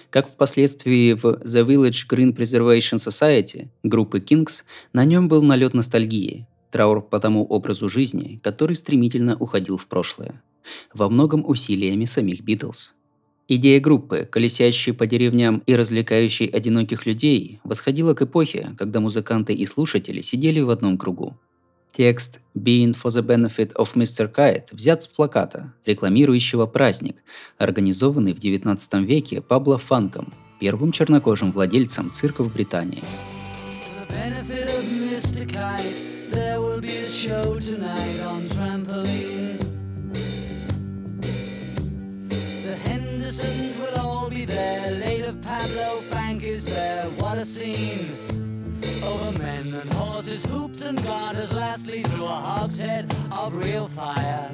Как 0.09 0.29
впоследствии 0.29 1.13
в 1.13 1.25
The 1.25 1.65
Village 1.65 2.07
Green 2.09 2.35
Preservation 2.35 2.97
Society 2.97 3.69
группы 3.83 4.19
Kings, 4.19 4.63
на 4.93 5.03
нем 5.05 5.27
был 5.27 5.41
налет 5.41 5.73
ностальгии, 5.73 6.47
траур 6.71 7.01
по 7.01 7.19
тому 7.19 7.43
образу 7.43 7.89
жизни, 7.89 8.39
который 8.43 8.75
стремительно 8.75 9.35
уходил 9.38 9.77
в 9.77 9.88
прошлое. 9.88 10.41
Во 10.93 11.09
многом 11.09 11.43
усилиями 11.47 12.05
самих 12.05 12.41
Битлз. 12.41 12.93
Идея 13.47 13.79
группы, 13.79 14.27
колесящей 14.31 14.93
по 14.93 15.07
деревням 15.07 15.63
и 15.65 15.73
развлекающей 15.73 16.45
одиноких 16.45 17.07
людей, 17.07 17.59
восходила 17.63 18.13
к 18.13 18.21
эпохе, 18.21 18.75
когда 18.77 18.99
музыканты 18.99 19.53
и 19.53 19.65
слушатели 19.65 20.21
сидели 20.21 20.59
в 20.59 20.69
одном 20.69 20.99
кругу. 20.99 21.35
Текст 21.91 22.39
«Being 22.55 22.93
for 22.93 23.12
the 23.12 23.22
benefit 23.22 23.74
of 23.74 23.96
Mr. 23.96 24.31
Kite» 24.31 24.67
взят 24.72 25.03
с 25.03 25.08
плаката, 25.08 25.74
рекламирующего 25.86 26.65
праздник, 26.65 27.17
организованный 27.58 28.34
в 28.34 28.38
XIX 28.38 29.03
веке 29.03 29.41
Пабло 29.41 29.77
Фанком, 29.77 30.34
первым 30.60 30.91
чернокожим 30.91 31.51
владельцем 31.51 32.12
цирка 32.12 32.43
в 32.43 32.53
Британии. 32.53 33.03
Pablo 45.50 46.01
Frank 46.10 46.43
is 46.43 46.65
there, 46.65 47.05
what 47.17 47.38
a 47.38 47.46
scene! 47.46 48.28
Men 49.59 49.73
and 49.73 49.93
horses, 49.93 50.45
hoops 50.45 50.85
and 50.85 51.03
garters, 51.03 51.51
lastly 51.51 52.01
through 52.03 52.23
a 52.23 52.39
hogshead 52.49 53.13
of 53.29 53.53
real 53.53 53.89
fire. 53.89 54.49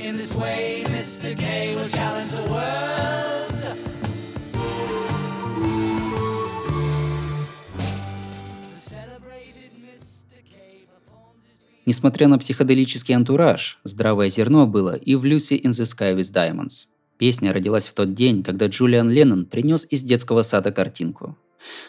In 0.00 0.16
this 0.16 0.34
way, 0.34 0.84
Mr. 0.86 1.36
K 1.36 1.76
will 1.76 1.88
challenge 1.88 2.30
the 2.30 2.50
world. 2.50 3.52
Несмотря 11.84 12.26
на 12.28 12.38
психоделический 12.38 13.14
антураж, 13.14 13.78
здравое 13.84 14.30
зерно 14.30 14.66
было 14.66 14.96
и 14.96 15.14
в 15.14 15.24
Lucy 15.26 15.60
in 15.60 15.70
the 15.70 15.84
Sky 15.84 16.16
with 16.16 16.32
Diamonds. 16.32 16.88
Песня 17.18 17.52
родилась 17.52 17.86
в 17.86 17.92
тот 17.92 18.14
день, 18.14 18.42
когда 18.42 18.66
Джулиан 18.66 19.10
Леннон 19.10 19.44
принес 19.44 19.86
из 19.90 20.02
детского 20.04 20.40
сада 20.40 20.72
картинку. 20.72 21.36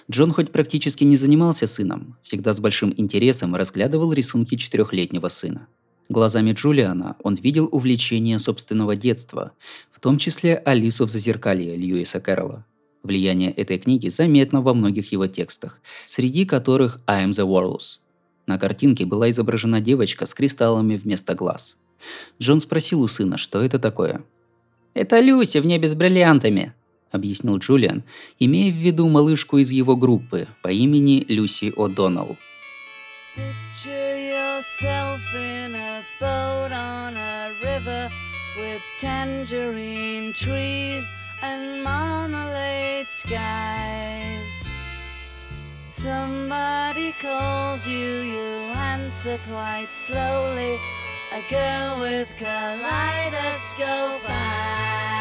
Джон 0.10 0.32
хоть 0.32 0.52
практически 0.52 1.04
не 1.04 1.18
занимался 1.18 1.68
сыном, 1.68 2.18
всегда 2.22 2.54
с 2.54 2.60
большим 2.60 2.94
интересом 2.96 3.56
разглядывал 3.56 4.14
рисунки 4.14 4.56
четырехлетнего 4.56 5.28
сына. 5.28 5.68
Глазами 6.10 6.54
Джулиана 6.54 7.18
он 7.22 7.36
видел 7.36 7.68
увлечение 7.72 8.40
собственного 8.40 8.96
детства, 8.96 9.52
в 9.92 10.00
том 10.00 10.18
числе 10.18 10.56
Алису 10.56 11.06
в 11.06 11.10
зазеркалье 11.10 11.76
Льюиса 11.76 12.22
Кэрролла. 12.22 12.66
Влияние 13.04 13.52
этой 13.52 13.78
книги 13.78 14.08
заметно 14.10 14.62
во 14.62 14.74
многих 14.74 15.12
его 15.12 15.28
текстах, 15.28 15.80
среди 16.06 16.46
которых 16.46 17.00
«I 17.08 17.26
am 17.26 17.32
the 17.32 17.46
Walrus». 17.46 18.00
На 18.46 18.58
картинке 18.58 19.06
была 19.06 19.30
изображена 19.30 19.82
девочка 19.82 20.26
с 20.26 20.34
кристаллами 20.34 20.96
вместо 20.96 21.36
глаз. 21.36 21.78
Джон 22.40 22.62
спросил 22.62 23.02
у 23.02 23.08
сына, 23.08 23.38
что 23.38 23.62
это 23.62 23.78
такое. 23.78 24.24
«Это 24.94 25.20
Люси 25.20 25.58
в 25.58 25.66
небе 25.66 25.88
с 25.88 25.94
бриллиантами»,– 25.94 26.74
объяснил 27.12 27.58
Джулиан, 27.58 28.04
имея 28.40 28.72
в 28.72 28.76
виду 28.76 29.08
малышку 29.08 29.58
из 29.58 29.72
его 29.72 29.96
группы 29.96 30.48
по 30.62 30.70
имени 30.70 31.26
Люси 31.28 31.74
О'Доннелл. 31.76 32.38
Somebody 45.98 47.12
calls 47.20 47.88
you, 47.88 48.22
you 48.22 48.72
answer 48.78 49.38
quite 49.50 49.92
slowly. 49.92 50.78
A 51.34 51.42
girl 51.50 52.00
with 52.00 52.30
kaleidoscope 52.38 54.22
eyes. 54.30 55.17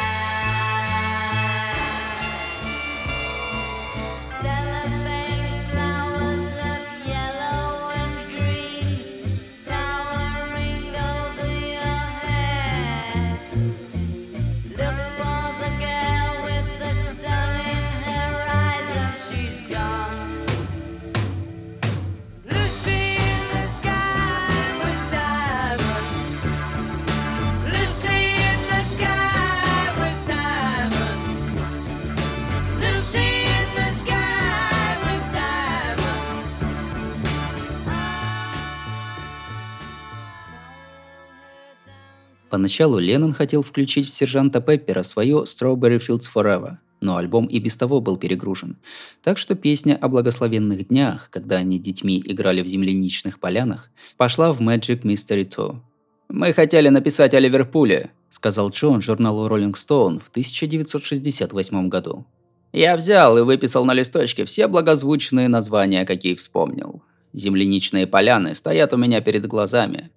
Поначалу 42.57 42.99
Леннон 42.99 43.35
хотел 43.35 43.63
включить 43.63 44.07
в 44.07 44.11
сержанта 44.11 44.63
Пеппера 44.63 45.03
свое 45.03 45.45
«Strawberry 45.45 45.99
Fields 45.99 46.25
Forever», 46.35 46.79
но 47.03 47.19
альбом 47.19 47.45
и 47.45 47.59
без 47.59 47.77
того 47.77 48.01
был 48.01 48.17
перегружен. 48.17 48.79
Так 49.23 49.37
что 49.37 49.55
песня 49.55 49.99
о 50.01 50.09
благословенных 50.09 50.89
днях, 50.89 51.29
когда 51.31 51.57
они 51.57 51.79
детьми 51.79 52.23
играли 52.25 52.63
в 52.63 52.67
земляничных 52.67 53.41
полянах, 53.41 53.91
пошла 54.17 54.55
в 54.55 54.63
Magic 54.63 55.03
Mystery 55.03 55.45
2. 55.55 55.85
«Мы 56.31 56.55
хотели 56.55 56.89
написать 56.89 57.35
о 57.35 57.41
Ливерпуле»,— 57.41 58.13
сказал 58.31 58.71
Джон 58.71 59.03
журналу 59.03 59.47
Rolling 59.51 59.75
Stone 59.75 60.19
в 60.25 60.31
1968 60.31 61.91
году. 61.91 62.25
«Я 62.73 62.97
взял 62.97 63.37
и 63.37 63.43
выписал 63.43 63.85
на 63.85 63.93
листочке 63.93 64.47
все 64.47 64.67
благозвучные 64.67 65.49
названия, 65.49 66.07
какие 66.07 66.35
вспомнил. 66.35 67.03
Земляничные 67.35 68.07
поляны 68.07 68.55
стоят 68.55 68.95
у 68.95 68.97
меня 68.97 69.21
перед 69.21 69.47
глазами. 69.47 70.11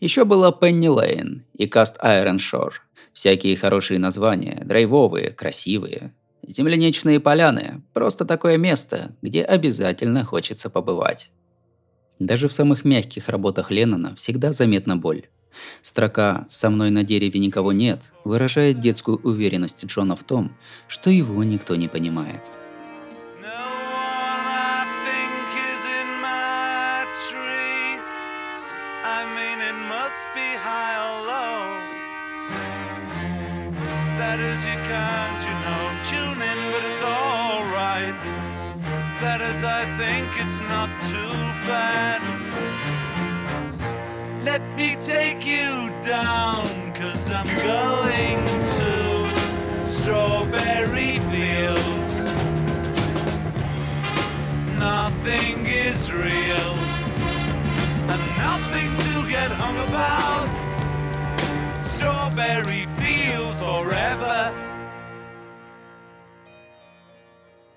Еще 0.00 0.24
было 0.24 0.52
Пенни 0.52 0.88
Лейн 0.88 1.44
и 1.54 1.66
Каст 1.66 1.96
Айрон 2.00 2.38
Шор. 2.38 2.82
Всякие 3.12 3.56
хорошие 3.56 3.98
названия, 3.98 4.62
драйвовые, 4.64 5.30
красивые. 5.30 6.12
Земляничные 6.46 7.20
поляны– 7.20 7.82
просто 7.94 8.24
такое 8.24 8.58
место, 8.58 9.16
где 9.22 9.42
обязательно 9.42 10.24
хочется 10.24 10.68
побывать. 10.68 11.30
Даже 12.18 12.48
в 12.48 12.52
самых 12.52 12.84
мягких 12.84 13.28
работах 13.28 13.70
Леннона 13.70 14.14
всегда 14.14 14.52
заметна 14.52 14.96
боль. 14.96 15.28
Строка 15.82 16.46
«Со 16.48 16.70
мной 16.70 16.90
на 16.90 17.04
дереве 17.04 17.40
никого 17.40 17.72
нет» 17.72 18.12
выражает 18.24 18.80
детскую 18.80 19.18
уверенность 19.22 19.84
Джона 19.84 20.16
в 20.16 20.24
том, 20.24 20.56
что 20.88 21.10
его 21.10 21.42
никто 21.44 21.76
не 21.76 21.88
понимает. 21.88 22.42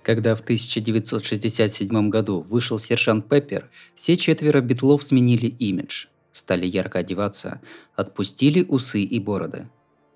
Когда 0.08 0.36
в 0.36 0.40
1967 0.40 2.10
году 2.10 2.40
вышел 2.40 2.80
«Сержант 2.80 3.28
Пеппер», 3.28 3.70
все 3.94 4.16
четверо 4.16 4.62
битлов 4.62 5.04
сменили 5.04 5.48
имидж, 5.48 6.06
стали 6.32 6.66
ярко 6.66 7.00
одеваться, 7.00 7.60
отпустили 7.94 8.64
усы 8.64 9.02
и 9.02 9.20
бороды. 9.20 9.68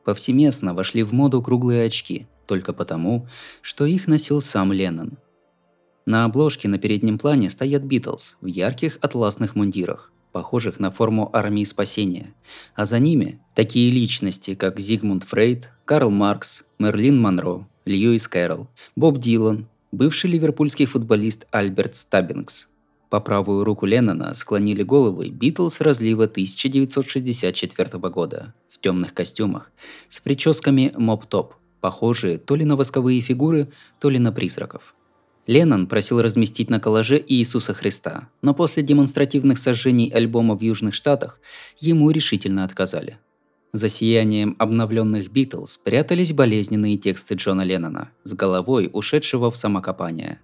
Повсеместно 0.06 0.74
вошли 0.74 1.04
в 1.04 1.12
моду 1.12 1.42
круглые 1.42 1.84
очки, 1.84 2.26
только 2.48 2.72
потому, 2.72 3.28
что 3.62 3.86
их 3.86 4.08
носил 4.08 4.40
сам 4.40 4.72
Леннон. 4.72 5.18
На 6.06 6.24
обложке 6.24 6.70
на 6.70 6.78
переднем 6.78 7.20
плане 7.20 7.50
стоят 7.50 7.84
Битлз 7.84 8.38
в 8.40 8.46
ярких 8.46 8.98
атласных 9.02 9.58
мундирах, 9.58 10.14
похожих 10.32 10.80
на 10.80 10.92
форму 10.92 11.30
армии 11.34 11.66
спасения, 11.66 12.34
а 12.76 12.86
за 12.86 12.98
ними 13.00 13.42
такие 13.56 13.92
личности, 13.92 14.56
как 14.56 14.80
Зигмунд 14.80 15.26
Фрейд, 15.26 15.74
Карл 15.84 16.12
Маркс, 16.12 16.64
Мерлин 16.80 17.20
Монро, 17.20 17.68
Льюис 17.84 18.30
Кэрролл, 18.30 18.70
Боб 18.96 19.18
Дилан, 19.18 19.68
бывший 19.92 20.30
ливерпульский 20.30 20.86
футболист 20.86 21.48
Альберт 21.52 21.96
Стаббингс. 21.96 22.68
По 23.10 23.20
правую 23.20 23.66
руку 23.66 23.86
Леннона 23.86 24.34
склонили 24.34 24.84
головы 24.84 25.30
Битлз 25.30 25.82
разлива 25.82 26.24
1964 26.24 28.00
года 28.10 28.54
в 28.70 28.80
темных 28.80 29.14
костюмах 29.14 29.72
с 30.08 30.22
прическами 30.22 30.94
моп-топ, 30.96 31.56
похожие 31.82 32.38
то 32.38 32.56
ли 32.56 32.64
на 32.64 32.78
восковые 32.78 33.20
фигуры, 33.20 33.70
то 34.00 34.10
ли 34.10 34.18
на 34.18 34.32
призраков. 34.32 34.96
Леннон 35.46 35.88
просил 35.88 36.22
разместить 36.22 36.70
на 36.70 36.80
коллаже 36.80 37.22
Иисуса 37.28 37.74
Христа, 37.74 38.30
но 38.42 38.54
после 38.54 38.84
демонстративных 38.84 39.58
сожжений 39.58 40.10
альбома 40.10 40.56
в 40.56 40.62
Южных 40.62 40.94
Штатах 40.94 41.42
ему 41.80 42.12
решительно 42.12 42.64
отказали– 42.64 43.18
за 43.74 43.90
сиянием 43.90 44.56
обновленных 44.60 45.32
Битлз 45.32 45.78
прятались 45.78 46.34
болезненные 46.34 46.98
тексты 46.98 47.36
Джона 47.36 47.62
Леннона, 47.62 48.10
с 48.24 48.34
головой 48.34 48.90
ушедшего 48.92 49.50
в 49.50 49.58
самокопание. 49.58 50.40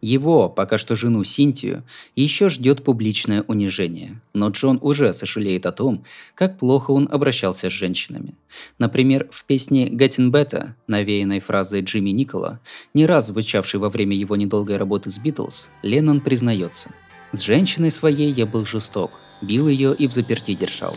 Его, 0.00 0.48
пока 0.48 0.78
что 0.78 0.94
жену 0.94 1.24
Синтию, 1.24 1.82
еще 2.14 2.48
ждет 2.48 2.84
публичное 2.84 3.42
унижение, 3.48 4.20
но 4.32 4.48
Джон 4.50 4.78
уже 4.80 5.12
сожалеет 5.12 5.66
о 5.66 5.72
том, 5.72 6.04
как 6.36 6.56
плохо 6.56 6.92
он 6.92 7.08
обращался 7.10 7.68
с 7.68 7.72
женщинами. 7.72 8.34
Например, 8.78 9.28
в 9.32 9.44
песне 9.44 9.88
«Getting 9.88 10.30
Better», 10.30 10.70
навеянной 10.86 11.40
фразой 11.40 11.80
Джимми 11.82 12.10
Никола, 12.10 12.60
не 12.94 13.06
раз 13.06 13.26
звучавшей 13.26 13.80
во 13.80 13.90
время 13.90 14.16
его 14.16 14.36
недолгой 14.36 14.76
работы 14.76 15.10
с 15.10 15.18
Битлз, 15.18 15.68
Леннон 15.82 16.20
признается 16.20 16.90
«С 17.32 17.40
женщиной 17.40 17.90
своей 17.90 18.32
я 18.32 18.46
был 18.46 18.64
жесток, 18.64 19.10
бил 19.42 19.68
ее 19.68 19.96
и 19.96 20.06
в 20.06 20.12
заперти 20.12 20.54
держал». 20.54 20.96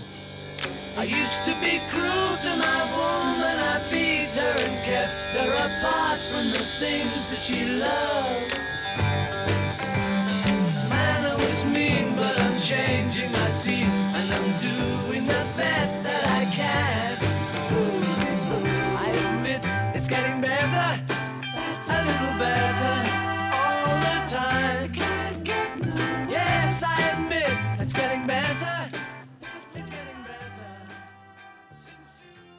I 1.02 1.06
used 1.06 1.44
to 1.46 1.56
be 1.62 1.80
cruel 1.90 2.38
to 2.46 2.56
my 2.58 2.82
woman, 2.94 3.58
I 3.58 3.82
beat 3.90 4.30
her 4.38 4.56
and 4.66 4.86
kept 4.86 5.12
her 5.34 5.52
apart 5.52 6.20
from 6.30 6.52
the 6.52 6.64
things 6.78 7.24
that 7.32 7.42
she 7.42 7.66
loved. 7.66 8.54
Man, 10.92 11.26
I 11.26 11.34
was 11.34 11.66
mean, 11.66 12.14
but 12.16 12.40
I'm 12.40 12.62
changing, 12.62 13.01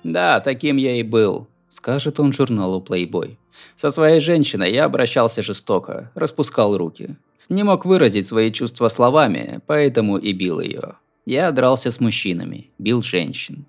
Да, 0.04 0.40
таким 0.40 0.76
я 0.76 0.96
и 0.96 1.02
был. 1.02 1.48
Скажет 1.68 2.20
он 2.20 2.32
журналу 2.32 2.84
Playboy. 2.86 3.36
Со 3.76 3.90
своей 3.90 4.20
женщиной 4.20 4.72
я 4.72 4.84
обращался 4.84 5.42
жестоко, 5.42 6.10
распускал 6.14 6.76
руки. 6.76 7.16
Не 7.48 7.62
мог 7.62 7.84
выразить 7.84 8.26
свои 8.26 8.50
чувства 8.52 8.88
словами, 8.88 9.60
поэтому 9.66 10.16
и 10.16 10.32
бил 10.32 10.60
ее. 10.60 10.96
Я 11.24 11.52
дрался 11.52 11.90
с 11.90 12.00
мужчинами, 12.00 12.70
бил 12.78 13.02
женщин. 13.02 13.66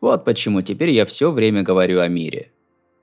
Вот 0.00 0.24
почему 0.24 0.62
теперь 0.62 0.90
я 0.90 1.04
все 1.04 1.30
время 1.30 1.62
говорю 1.62 2.00
о 2.00 2.08
мире. 2.08 2.50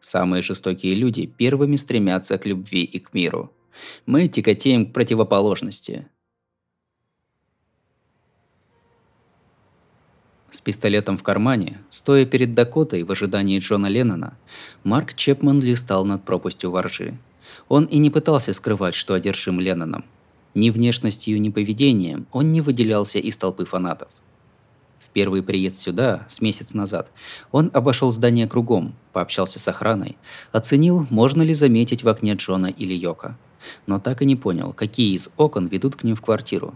Самые 0.02 0.42
жестокие 0.42 0.96
люди 0.96 1.26
первыми 1.26 1.78
стремятся 1.78 2.38
к 2.38 2.46
любви 2.46 2.84
и 2.84 3.00
к 3.00 3.14
миру. 3.14 3.52
Мы 4.06 4.28
тяготеем 4.28 4.86
к 4.86 4.94
противоположности. 4.94 6.08
С 10.56 10.62
пистолетом 10.62 11.18
в 11.18 11.22
кармане, 11.22 11.80
стоя 11.89 12.26
перед 12.26 12.54
Дакотой 12.54 13.04
в 13.04 13.12
ожидании 13.12 13.60
Джона 13.60 13.88
Леннона, 13.88 14.38
Марк 14.86 15.13
Чепман 15.13 15.60
листал 15.60 16.06
над 16.06 16.24
пропастью 16.24 16.72
воржи. 16.72 17.18
Он 17.68 17.84
и 17.84 17.98
не 17.98 18.10
пытался 18.10 18.54
скрывать, 18.54 18.96
что 18.96 19.15
одержим 19.15 19.60
Ленноном. 19.60 20.06
Ни 20.54 20.70
внешностью, 20.70 21.41
ни 21.41 21.50
поведением 21.50 22.26
он 22.32 22.54
не 22.54 22.62
выделялся 22.62 23.20
из 23.20 23.36
толпы 23.36 23.65
фанатов. 23.65 24.08
В 24.98 25.10
первый 25.10 25.44
приезд 25.44 25.78
сюда, 25.78 26.26
с 26.30 26.39
месяц 26.39 26.74
назад, 26.74 27.12
он 27.52 27.70
обошел 27.74 28.10
здание 28.13 28.48
кругом, 28.48 28.96
пообщался 29.12 29.60
с 29.60 29.68
охраной, 29.68 30.15
оценил, 30.54 31.06
можно 31.10 31.41
ли 31.41 31.54
заметить 31.54 32.04
в 32.04 32.08
окне 32.08 32.34
Джона 32.36 32.68
или 32.68 32.94
Йока. 32.94 33.38
Но 33.88 34.00
так 34.00 34.22
и 34.22 34.26
не 34.26 34.38
понял, 34.38 34.72
какие 34.72 35.15
из 35.15 35.32
окон 35.36 35.68
ведут 35.68 35.98
к 35.98 36.06
ним 36.06 36.15
в 36.15 36.22
квартиру. 36.22 36.76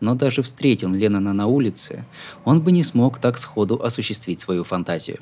Но 0.00 0.14
даже 0.14 0.42
встретил 0.42 0.88
он 0.88 0.96
Леннона 0.96 1.32
на 1.32 1.46
улице, 1.46 2.04
он 2.44 2.60
бы 2.60 2.72
не 2.72 2.82
смог 2.82 3.18
так 3.18 3.38
сходу 3.38 3.80
осуществить 3.82 4.40
свою 4.40 4.64
фантазию. 4.64 5.20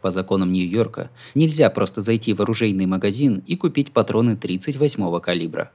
По 0.00 0.10
законам 0.10 0.52
Нью-Йорка 0.52 1.10
нельзя 1.34 1.68
просто 1.70 2.00
зайти 2.00 2.32
в 2.32 2.40
оружейный 2.40 2.86
магазин 2.86 3.42
и 3.46 3.56
купить 3.56 3.92
патроны 3.92 4.38
38-го 4.40 5.20
калибра. 5.20 5.70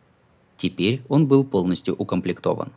Теперь 0.58 1.02
он 1.10 1.28
был 1.28 1.44
полностью 1.44 1.96
укомплектован. 1.96 2.72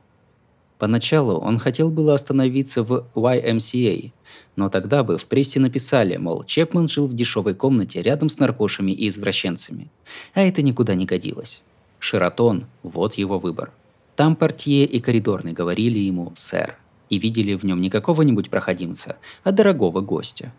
Поначалу 0.78 1.38
он 1.38 1.58
хотел 1.58 1.90
было 1.90 2.14
остановиться 2.14 2.82
в 2.82 3.06
YMCA, 3.14 4.10
но 4.56 4.68
тогда 4.68 5.04
бы 5.04 5.16
в 5.16 5.26
прессе 5.26 5.60
написали, 5.60 6.16
мол, 6.16 6.44
Чепман 6.44 6.88
жил 6.88 7.06
в 7.06 7.14
дешевой 7.14 7.54
комнате 7.54 8.02
рядом 8.02 8.28
с 8.28 8.38
наркошами 8.38 8.92
и 8.92 9.08
извращенцами. 9.08 9.88
А 10.34 10.42
это 10.42 10.62
никуда 10.62 10.94
не 10.94 11.06
годилось. 11.06 11.62
Шератон– 12.00 12.66
вот 12.82 13.14
его 13.14 13.38
выбор. 13.38 13.70
Там 14.16 14.36
портье 14.36 14.84
и 14.84 15.00
коридорный 15.00 15.52
говорили 15.52 15.98
ему 15.98 16.32
«сэр» 16.36 16.76
и 17.10 17.18
видели 17.18 17.54
в 17.54 17.64
нем 17.64 17.80
не 17.80 17.90
какого-нибудь 17.90 18.48
проходимца, 18.48 19.16
а 19.42 19.52
дорогого 19.52 20.00
гостя. 20.00 20.52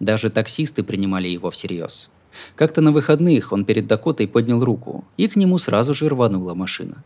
Даже 0.00 0.30
таксисты 0.30 0.82
принимали 0.82 1.28
его 1.28 1.50
всерьез. 1.50 2.10
Как-то 2.56 2.80
на 2.80 2.92
выходных 2.92 3.52
он 3.52 3.64
перед 3.64 3.86
Дакотой 3.86 4.26
поднял 4.26 4.64
руку, 4.64 5.04
и 5.16 5.28
к 5.28 5.36
нему 5.36 5.58
сразу 5.58 5.92
же 5.92 6.08
рванула 6.08 6.54
машина. 6.54 7.04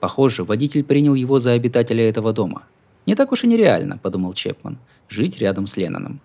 Похоже, 0.00 0.44
водитель 0.44 0.84
принял 0.84 1.14
его 1.14 1.40
за 1.40 1.52
обитателя 1.52 2.08
этого 2.08 2.32
дома. 2.32 2.64
Не 3.06 3.14
так 3.14 3.32
уж 3.32 3.44
и 3.44 3.46
нереально, 3.46 3.98
подумал 3.98 4.34
Чепман, 4.34 4.78
жить 5.08 5.38
рядом 5.38 5.66
с 5.66 5.76
Ленноном. 5.76 6.20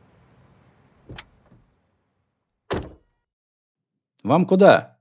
«Вам 4.23 4.45
куда?» 4.45 4.97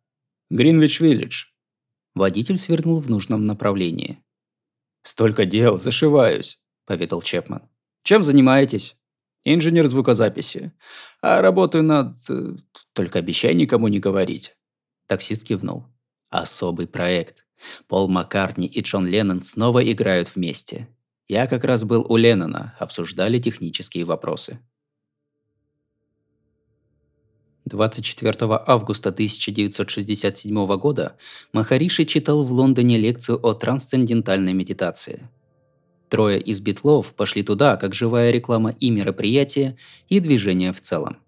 «Гринвич-Виллидж». 0.50 1.46
Водитель 2.18 2.58
свернул 2.58 3.00
в 3.00 3.08
нужном 3.08 3.46
направлении. 3.46 4.18
«Столько 5.04 5.44
дел, 5.44 5.78
зашиваюсь»,— 5.78 6.58
поведал 6.84 7.22
Чепман. 7.22 7.62
«Чем 8.02 8.24
занимаетесь?» 8.24 8.96
«Инженер 9.44 9.86
звукозаписи. 9.86 10.72
А 11.22 11.40
работаю 11.40 11.84
над... 11.84 12.16
э, 12.28 12.56
Только 12.92 13.20
обещай 13.20 13.54
никому 13.54 13.86
не 13.86 14.00
говорить». 14.00 14.56
Таксист 15.06 15.46
кивнул. 15.46 15.86
Особый 16.28 16.88
проект. 16.88 17.46
Пол 17.86 18.08
Маккартни 18.08 18.66
и 18.66 18.80
Джон 18.80 19.06
Леннон 19.06 19.42
снова 19.42 19.80
играют 19.90 20.34
вместе. 20.34 20.88
Я 21.28 21.46
как 21.46 21.62
раз 21.62 21.84
был 21.84 22.04
у 22.08 22.16
Леннона, 22.16 22.74
обсуждали 22.80 23.38
технические 23.38 24.04
вопросы. 24.04 24.58
24 27.68 28.36
августа 28.66 29.10
1967 29.10 30.76
года 30.76 31.16
Махариши 31.52 32.04
читал 32.04 32.44
в 32.44 32.52
Лондоне 32.52 32.96
лекцию 32.98 33.38
о 33.44 33.54
трансцендентальной 33.54 34.54
медитации. 34.54 35.28
Трое 36.08 36.40
из 36.40 36.60
битлов 36.60 37.14
пошли 37.14 37.42
туда, 37.42 37.76
как 37.76 37.94
живая 37.94 38.30
реклама 38.30 38.70
и 38.80 38.90
мероприятия, 38.90 39.76
и 40.08 40.20
движения 40.20 40.72
в 40.72 40.80
целом. 40.80 41.18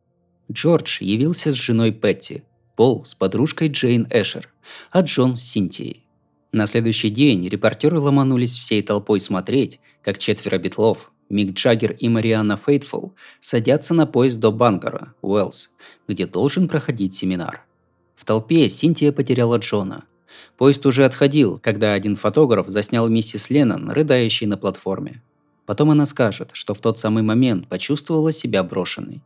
Джордж 0.51 1.03
явился 1.03 1.53
с 1.53 1.55
женой 1.55 1.93
Петти, 1.93 2.43
Пол 2.77 3.05
с 3.05 3.15
подружкой 3.15 3.69
Джейн 3.69 4.09
Эшер, 4.11 4.49
а 4.91 5.03
Джон 5.03 5.37
с 5.37 5.43
Синтией. 5.43 6.07
На 6.53 6.67
следующий 6.67 7.11
день 7.11 7.49
репортеры 7.49 8.01
ломанулись 8.01 8.59
всей 8.59 8.83
толпой 8.83 9.21
смотреть, 9.21 9.79
как 10.03 10.19
четверо 10.19 10.59
битлов, 10.59 11.13
Мик 11.29 11.55
Джаггер 11.55 11.93
и 11.93 12.09
Марианна 12.09 12.57
Фейтфул, 12.57 13.15
садятся 13.41 13.95
на 13.95 14.05
поезд 14.05 14.41
до 14.41 14.51
Бангора, 14.51 15.15
Уэллс, 15.23 15.71
где 16.09 16.27
должен 16.27 16.67
проходить 16.67 17.15
семинар. 17.15 17.65
В 18.17 18.25
толпе 18.25 18.69
Синтия 18.69 19.13
потеряла 19.13 19.59
Джона. 19.59 20.05
Поезд 20.59 20.85
уже 20.87 21.05
отходил, 21.05 21.59
когда 21.59 21.93
один 21.93 22.17
фотограф 22.17 22.69
заснял 22.69 23.09
миссис 23.09 23.49
Леннон, 23.49 23.91
рыдающей 23.91 24.47
на 24.47 24.57
платформе. 24.57 25.23
Потом 25.67 25.91
она 25.93 26.05
скажет, 26.05 26.51
что 26.53 26.75
в 26.75 26.81
тот 26.81 26.99
самый 26.99 27.23
момент 27.23 27.69
почувствовала 27.69 28.33
себя 28.33 28.65
брошенной. 28.65 29.23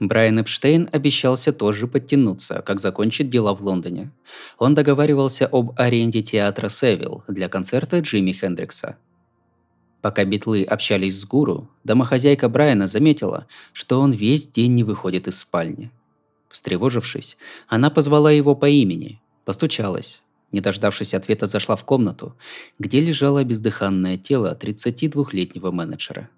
Брайан 0.00 0.40
Эпштейн 0.40 0.88
обещался 0.92 1.52
тоже 1.52 1.88
подтянуться, 1.88 2.62
как 2.62 2.78
закончит 2.78 3.28
дела 3.28 3.52
в 3.54 3.62
Лондоне. 3.62 4.12
Он 4.56 4.74
договаривался 4.74 5.46
об 5.50 5.72
аренде 5.76 6.22
театра 6.22 6.68
Севилл 6.68 7.24
для 7.26 7.48
концерта 7.48 7.98
Джимми 7.98 8.32
Хендрикса. 8.32 8.96
Пока 10.00 10.24
битлы 10.24 10.62
общались 10.62 11.20
с 11.20 11.24
гуру, 11.24 11.68
домохозяйка 11.82 12.48
Брайана 12.48 12.86
заметила, 12.86 13.48
что 13.72 14.00
он 14.00 14.12
весь 14.12 14.46
день 14.46 14.74
не 14.74 14.84
выходит 14.84 15.26
из 15.26 15.40
спальни. 15.40 15.90
Встревожившись, 16.48 17.36
она 17.66 17.90
позвала 17.90 18.30
его 18.30 18.54
по 18.54 18.68
имени, 18.68 19.20
постучалась. 19.44 20.22
Не 20.52 20.60
дождавшись 20.60 21.12
ответа, 21.12 21.46
зашла 21.46 21.74
в 21.74 21.84
комнату, 21.84 22.36
где 22.78 23.00
лежало 23.00 23.42
бездыханное 23.42 24.16
тело 24.16 24.56
32-летнего 24.58 25.72
менеджера. 25.72 26.30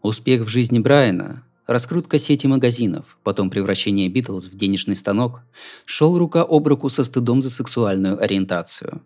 Успех 0.00 0.42
в 0.42 0.48
жизни 0.48 0.78
Брайана 0.78 1.44
Раскрутка 1.72 2.18
сети 2.18 2.46
магазинов, 2.46 3.16
потом 3.22 3.48
превращение 3.48 4.06
Битлз 4.10 4.44
в 4.44 4.54
денежный 4.54 4.94
станок, 4.94 5.40
шел 5.86 6.18
рука 6.18 6.42
об 6.42 6.68
руку 6.68 6.90
со 6.90 7.02
стыдом 7.02 7.40
за 7.40 7.48
сексуальную 7.48 8.22
ориентацию. 8.22 9.00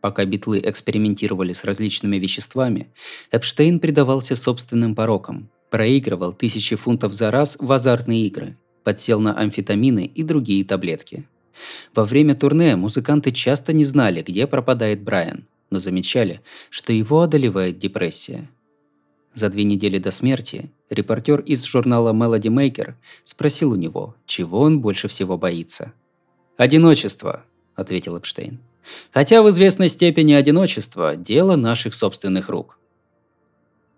Пока 0.00 0.24
битлы 0.24 0.62
экспериментировали 0.64 1.52
с 1.52 1.62
различными 1.62 2.16
веществами, 2.16 2.90
Эпштейн 3.32 3.80
предавался 3.80 4.34
собственным 4.34 4.94
порокам, 4.94 5.50
проигрывал 5.68 6.32
тысячи 6.32 6.74
фунтов 6.74 7.12
за 7.12 7.30
раз 7.30 7.58
в 7.60 7.70
азартные 7.70 8.26
игры, 8.28 8.56
подсел 8.82 9.20
на 9.20 9.38
амфетамины 9.38 10.06
и 10.06 10.22
другие 10.22 10.64
таблетки. 10.64 11.28
Во 11.94 12.06
время 12.06 12.34
турне 12.34 12.76
музыканты 12.76 13.30
часто 13.30 13.74
не 13.74 13.84
знали, 13.84 14.22
где 14.22 14.46
пропадает 14.46 15.02
Брайан, 15.02 15.44
но 15.68 15.80
замечали, 15.80 16.40
что 16.70 16.94
его 16.94 17.20
одолевает 17.20 17.76
депрессия– 17.76 18.48
за 19.36 19.50
две 19.50 19.64
недели 19.64 19.98
до 19.98 20.10
смерти 20.10 20.70
репортер 20.88 21.40
из 21.40 21.62
журнала 21.64 22.14
Melody 22.14 22.48
Maker 22.48 22.94
спросил 23.24 23.72
у 23.72 23.76
него, 23.76 24.16
чего 24.24 24.60
он 24.60 24.80
больше 24.80 25.08
всего 25.08 25.36
боится. 25.36 25.92
«Одиночество»,– 26.56 27.44
ответил 27.74 28.16
Эпштейн. 28.16 28.60
«Хотя 29.12 29.42
в 29.42 29.50
известной 29.50 29.90
степени 29.90 30.32
одиночество– 30.32 31.16
дело 31.16 31.54
наших 31.56 31.92
собственных 31.92 32.48
рук». 32.48 32.78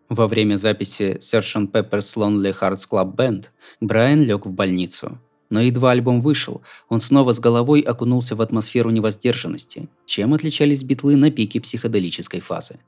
Во 0.09 0.27
время 0.27 0.57
записи 0.57 1.19
Sgt. 1.21 1.71
Pepper's 1.71 2.17
Lonely 2.17 2.57
Hearts 2.59 2.89
Club 2.91 3.15
Band 3.15 3.45
Брайан 3.81 4.23
лег 4.23 4.45
в 4.45 4.53
больницу. 4.53 5.21
Но 5.51 5.61
едва 5.61 5.93
альбом 5.93 6.21
вышел, 6.21 6.63
он 6.89 7.01
снова 7.01 7.33
с 7.33 7.39
головой 7.39 7.81
окунулся 7.81 8.35
в 8.35 8.43
атмосферу 8.43 8.91
невоздержанности, 8.91 9.89
чем 10.05 10.35
отличались 10.35 10.83
битлы 10.83 11.15
на 11.17 11.31
пике 11.31 11.61
психоделической 11.61 12.41
фазы. 12.41 12.81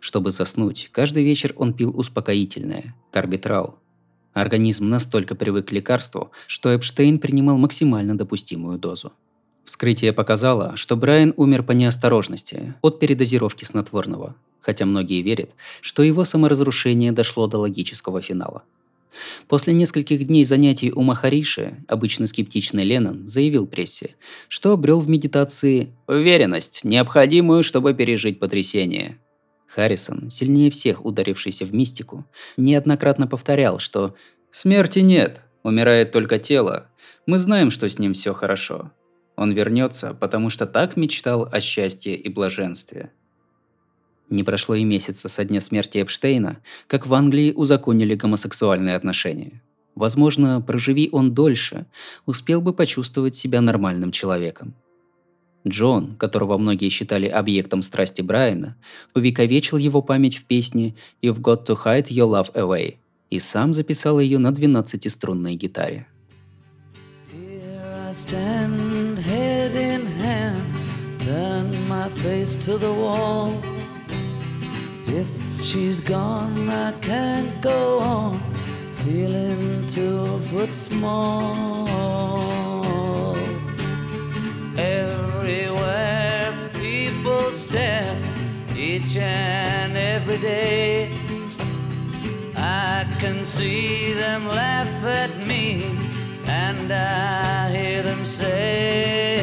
Чтобы 0.00 0.30
заснуть, 0.30 0.88
каждый 0.92 1.24
вечер 1.24 1.54
он 1.56 1.74
пил 1.74 1.96
успокоительное– 1.98 2.94
карбитрал. 3.10 3.78
Организм 4.32 4.88
настолько 4.88 5.34
привык 5.34 5.68
к 5.68 5.72
лекарству, 5.72 6.30
что 6.46 6.74
Эпштейн 6.74 7.18
принимал 7.18 7.58
максимально 7.58 8.16
допустимую 8.16 8.78
дозу. 8.78 9.12
Вскрытие 9.64 10.12
показало, 10.12 10.76
что 10.76 10.96
Брайан 10.96 11.34
умер 11.36 11.62
по 11.64 11.72
неосторожности 11.72 12.74
от 12.80 12.98
передозировки 12.98 13.64
снотворного, 13.64 14.36
хотя 14.60 14.86
многие 14.86 15.22
верят, 15.22 15.50
что 15.80 16.02
его 16.02 16.24
саморазрушение 16.24 17.12
дошло 17.12 17.46
до 17.46 17.58
логического 17.58 18.20
финала. 18.20 18.62
После 19.48 19.72
нескольких 19.72 20.26
дней 20.26 20.44
занятий 20.44 20.92
у 20.92 21.02
Махариши, 21.02 21.74
обычно 21.88 22.26
скептичный 22.26 22.84
Леннон 22.84 23.26
заявил 23.26 23.66
прессе, 23.66 24.14
что 24.48 24.72
обрел 24.72 25.00
в 25.00 25.08
медитации 25.08 25.90
уверенность, 26.06 26.84
необходимую, 26.84 27.62
чтобы 27.62 27.94
пережить 27.94 28.38
потрясение– 28.38 29.18
Харрисон, 29.70 30.30
сильнее 30.30 30.70
всех 30.70 31.04
ударившийся 31.04 31.64
в 31.64 31.72
мистику, 31.72 32.26
неоднократно 32.56 33.26
повторял, 33.26 33.78
что 33.78 34.16
«Смерти 34.50 34.98
нет, 34.98 35.42
умирает 35.62 36.10
только 36.10 36.38
тело. 36.40 36.88
Мы 37.26 37.38
знаем, 37.38 37.70
что 37.70 37.88
с 37.88 37.98
ним 37.98 38.12
все 38.12 38.34
хорошо. 38.34 38.90
Он 39.36 39.52
вернется, 39.52 40.12
потому 40.12 40.50
что 40.50 40.66
так 40.66 40.96
мечтал 40.96 41.48
о 41.50 41.60
счастье 41.60 42.16
и 42.16 42.28
блаженстве». 42.28 43.12
Не 44.28 44.42
прошло 44.42 44.74
и 44.74 44.84
месяца 44.84 45.28
со 45.28 45.44
дня 45.44 45.60
смерти 45.60 45.98
Эпштейна, 45.98 46.58
как 46.86 47.06
в 47.06 47.14
Англии 47.14 47.52
узаконили 47.52 48.14
гомосексуальные 48.14 48.96
отношения. 48.96 49.62
Возможно, 49.94 50.60
проживи 50.60 51.08
он 51.12 51.32
дольше, 51.32 51.86
успел 52.26 52.60
бы 52.60 52.72
почувствовать 52.72 53.34
себя 53.34 53.60
нормальным 53.60 54.12
человеком. 54.12 54.74
Джон, 55.66 56.16
которого 56.16 56.56
многие 56.58 56.88
считали 56.88 57.26
объектом 57.26 57.82
страсти 57.82 58.22
Брайана, 58.22 58.76
увековечил 59.14 59.76
его 59.76 60.02
память 60.02 60.36
в 60.36 60.44
песне 60.44 60.94
«You've 61.22 61.40
got 61.40 61.66
to 61.66 61.78
hide 61.84 62.08
your 62.08 62.30
love 62.30 62.52
away» 62.54 62.96
и 63.30 63.38
сам 63.38 63.72
записал 63.72 64.18
ее 64.20 64.38
на 64.38 64.48
12-струнной 64.48 65.54
гитаре. 65.54 66.06
stand 68.12 69.18
head 69.18 69.72
in 69.76 70.04
hand, 70.04 70.64
turn 71.20 71.88
my 71.88 72.08
face 72.24 72.56
to 72.56 72.76
the 72.76 72.92
wall. 72.92 73.52
If 75.06 75.28
she's 75.62 76.00
gone, 76.00 76.68
I 76.68 76.92
can't 77.00 77.60
go 77.62 78.00
on, 78.00 78.40
feeling 79.04 79.86
two 79.86 80.26
foot 80.50 80.74
small. 80.74 82.69
Stare 87.70 88.16
each 88.74 89.16
and 89.16 89.96
every 89.96 90.38
day. 90.38 91.08
I 92.56 93.06
can 93.18 93.44
see 93.44 94.12
them 94.12 94.48
laugh 94.48 95.04
at 95.04 95.30
me, 95.46 95.84
and 96.46 96.90
I 96.90 97.70
hear 97.76 98.02
them 98.02 98.24
say, 98.24 99.38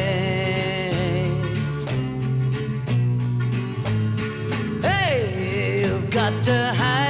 Hey, 4.82 5.82
you've 5.82 6.10
got 6.12 6.34
to 6.46 6.74
hide 6.74 7.07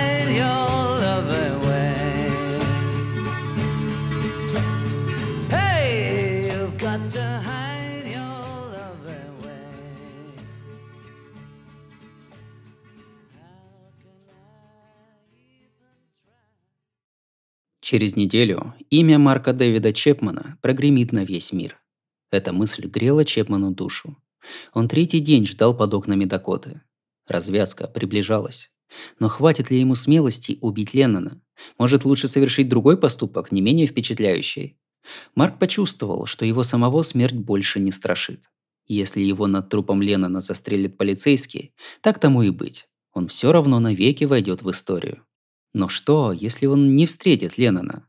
Через 17.89 18.17
неделю 18.17 18.73
имя 18.89 19.17
Марка 19.17 19.53
Дэвида 19.53 19.93
Чепмана 19.93 20.57
прогремит 20.61 21.13
на 21.13 21.23
весь 21.23 21.53
мир. 21.53 21.79
Эта 22.31 22.51
мысль 22.51 22.85
грела 22.85 23.23
Чепману 23.23 23.71
душу. 23.71 24.17
Он 24.73 24.89
третий 24.89 25.21
день 25.21 25.47
ждал 25.47 25.73
под 25.73 25.93
окнами 25.93 26.25
Дакоты. 26.25 26.81
Развязка 27.29 27.87
приближалась. 27.87 28.71
Но 29.19 29.29
хватит 29.29 29.71
ли 29.71 29.79
ему 29.79 29.95
смелости 29.95 30.57
убить 30.59 30.93
Леннона? 30.93 31.41
Может, 31.79 32.03
лучше 32.03 32.27
совершить 32.27 32.67
другой 32.67 32.97
поступок, 32.97 33.53
не 33.53 33.61
менее 33.61 33.87
впечатляющий? 33.87 34.77
Марк 35.33 35.57
почувствовал, 35.57 36.25
что 36.25 36.43
его 36.43 36.63
самого 36.63 37.03
смерть 37.03 37.35
больше 37.35 37.79
не 37.79 37.93
страшит. 37.93 38.49
Если 38.87 39.21
его 39.21 39.47
над 39.47 39.69
трупом 39.69 40.01
Леннона 40.01 40.41
застрелит 40.41 40.97
полицейский, 40.97 41.73
так 42.01 42.19
тому 42.19 42.43
и 42.43 42.49
быть. 42.49 42.89
Он 43.13 43.29
все 43.29 43.53
равно 43.53 43.79
навеки 43.79 44.25
войдет 44.25 44.61
в 44.61 44.69
историю. 44.71 45.23
Но 45.73 45.87
что, 45.89 46.31
если 46.31 46.65
он 46.65 46.95
не 46.95 47.05
встретит 47.05 47.57
Леннона? 47.57 48.07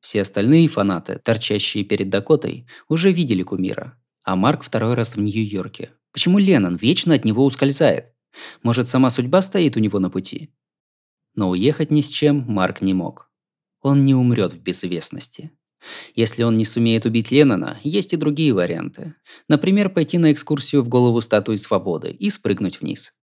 Все 0.00 0.22
остальные 0.22 0.68
фанаты, 0.68 1.20
торчащие 1.22 1.84
перед 1.84 2.08
Дакотой, 2.08 2.66
уже 2.88 3.12
видели 3.12 3.42
кумира. 3.42 3.98
А 4.22 4.36
Марк 4.36 4.62
второй 4.62 4.94
раз 4.94 5.16
в 5.16 5.20
Нью-Йорке. 5.20 5.92
Почему 6.12 6.38
Леннон 6.38 6.76
вечно 6.76 7.14
от 7.14 7.24
него 7.24 7.44
ускользает? 7.44 8.12
Может, 8.62 8.88
сама 8.88 9.10
судьба 9.10 9.42
стоит 9.42 9.76
у 9.76 9.80
него 9.80 9.98
на 9.98 10.10
пути? 10.10 10.54
Но 11.34 11.50
уехать 11.50 11.90
ни 11.90 12.00
с 12.00 12.08
чем 12.08 12.44
Марк 12.48 12.80
не 12.80 12.94
мог. 12.94 13.30
Он 13.82 14.04
не 14.04 14.14
умрет 14.14 14.52
в 14.52 14.60
безвестности. 14.60 15.52
Если 16.14 16.42
он 16.42 16.58
не 16.58 16.64
сумеет 16.64 17.06
убить 17.06 17.30
Леннона, 17.30 17.80
есть 17.82 18.12
и 18.12 18.16
другие 18.16 18.52
варианты. 18.52 19.14
Например, 19.48 19.88
пойти 19.88 20.18
на 20.18 20.32
экскурсию 20.32 20.82
в 20.82 20.88
голову 20.88 21.20
статуи 21.20 21.56
свободы 21.56 22.10
и 22.10 22.28
спрыгнуть 22.28 22.80
вниз. 22.80 23.14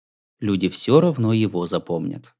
Люди 0.40 0.68
все 0.68 1.00
равно 1.00 1.32
его 1.32 1.66
запомнят. 1.66 2.34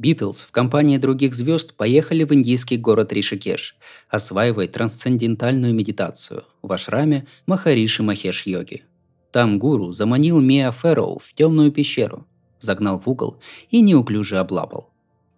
Битлз 0.00 0.44
в 0.44 0.50
компании 0.50 0.96
других 0.96 1.34
звезд 1.34 1.74
поехали 1.74 2.24
в 2.24 2.32
индийский 2.32 2.78
город 2.78 3.12
Ришикеш 3.12 3.76
осваивать 4.08 4.72
трансцендентальную 4.72 5.74
медитацию 5.74 6.44
в 6.62 6.72
ашраме 6.72 7.26
Махариши 7.44 8.02
Махеш 8.02 8.46
Йоги. 8.46 8.84
Там 9.30 9.58
гуру 9.58 9.92
заманил 9.92 10.40
Миа 10.40 10.70
Фэрроу 10.70 11.18
в 11.18 11.34
темную 11.34 11.70
пещеру, 11.70 12.26
загнал 12.60 12.98
в 12.98 13.06
угол 13.10 13.36
и 13.70 13.82
неуклюже 13.82 14.38
облапал. 14.38 14.88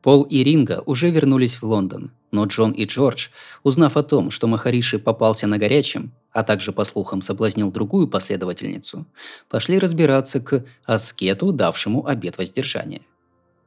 Пол 0.00 0.22
и 0.22 0.44
Ринга 0.44 0.84
уже 0.86 1.10
вернулись 1.10 1.56
в 1.56 1.64
Лондон, 1.64 2.12
но 2.30 2.44
Джон 2.44 2.70
и 2.70 2.84
Джордж, 2.84 3.30
узнав 3.64 3.96
о 3.96 4.04
том, 4.04 4.30
что 4.30 4.46
Махариши 4.46 5.00
попался 5.00 5.48
на 5.48 5.58
горячем, 5.58 6.12
а 6.30 6.44
также, 6.44 6.70
по 6.70 6.84
слухам, 6.84 7.20
соблазнил 7.20 7.72
другую 7.72 8.06
последовательницу, 8.06 9.06
пошли 9.48 9.80
разбираться 9.80 10.38
к 10.38 10.64
аскету, 10.84 11.50
давшему 11.50 12.06
обет 12.06 12.38
воздержания. 12.38 13.00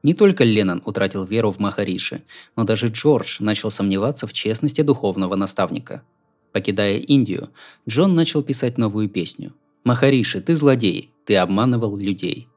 Не 0.05 0.13
только 0.13 0.43
Леннон 0.43 0.83
утратил 0.85 1.25
веру 1.25 1.49
в 1.49 1.57
Махариши, 1.57 2.21
но 2.55 2.63
даже 2.63 2.89
Джордж 2.89 3.37
начал 3.39 3.71
сомневаться 3.71 4.27
в 4.27 4.33
честности 4.33 4.81
духовного 4.81 5.33
наставника. 5.35 6.03
Покидая 6.51 6.99
Индию, 6.99 7.49
Джон 7.89 8.13
начал 8.13 8.43
писать 8.43 8.77
новую 8.77 9.09
песню. 9.09 9.55
«Махариши, 9.83 10.41
ты 10.41 10.55
злодей, 10.55 11.11
ты 11.25 11.35
обманывал 11.37 11.97
людей». 11.97 12.47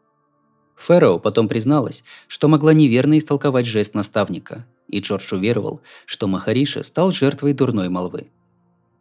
Фэрроу 0.77 1.21
потом 1.21 1.49
призналась, 1.49 2.05
что 2.27 2.49
могла 2.49 2.75
неверно 2.75 3.17
истолковать 3.17 3.65
жест 3.65 3.95
наставника, 3.95 4.67
и 4.87 5.01
Джордж 5.01 5.33
уверовал, 5.33 5.81
что 6.05 6.27
Махариша 6.27 6.83
стал 6.83 7.13
жертвой 7.13 7.55
дурной 7.55 7.89
молвы. 7.89 8.29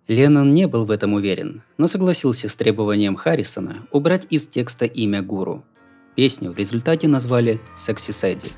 Леннон 0.08 0.54
не 0.54 0.68
был 0.68 0.86
в 0.86 0.92
этом 0.92 1.12
уверен, 1.12 1.64
но 1.78 1.88
согласился 1.88 2.48
с 2.48 2.56
требованием 2.56 3.18
Харрисона 3.18 3.86
убрать 3.92 4.26
из 4.30 4.48
текста 4.48 4.86
имя 4.86 5.22
гуру. 5.22 5.66
Песню 6.18 6.52
в 6.52 6.58
результате 6.58 7.08
назвали 7.08 7.62
«Секси 7.78 8.10
Сэдди». 8.10 8.50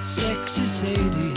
Sexy 0.00 0.62
Sadie, 0.62 1.35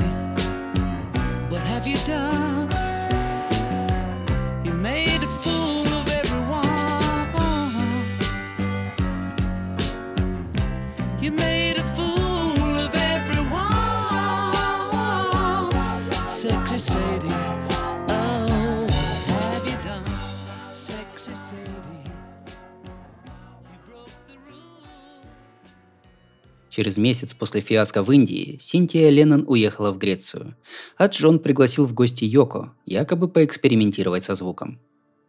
Через 26.79 26.97
месяц 26.97 27.33
после 27.33 27.59
фиаско 27.59 28.03
в 28.03 28.09
Индии 28.09 28.57
Синтия 28.61 29.09
Леннон 29.09 29.43
уехала 29.49 29.91
в 29.91 29.97
Грецию, 29.97 30.55
а 30.95 31.07
Джон 31.07 31.39
пригласил 31.39 31.85
в 31.85 31.93
гости 31.93 32.23
Йоко, 32.23 32.73
якобы 32.85 33.27
поэкспериментировать 33.27 34.23
со 34.23 34.33
звуком. 34.33 34.79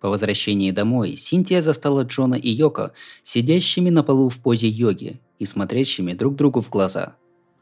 По 0.00 0.08
возвращении 0.08 0.70
домой 0.70 1.16
Синтия 1.16 1.60
застала 1.60 2.02
Джона 2.04 2.36
и 2.36 2.48
Йоко 2.50 2.92
сидящими 3.24 3.90
на 3.90 4.04
полу 4.04 4.28
в 4.28 4.38
позе 4.38 4.68
йоги 4.68 5.20
и 5.40 5.44
смотрящими 5.44 6.12
друг 6.12 6.36
другу 6.36 6.60
в 6.60 6.70
глаза. 6.70 7.16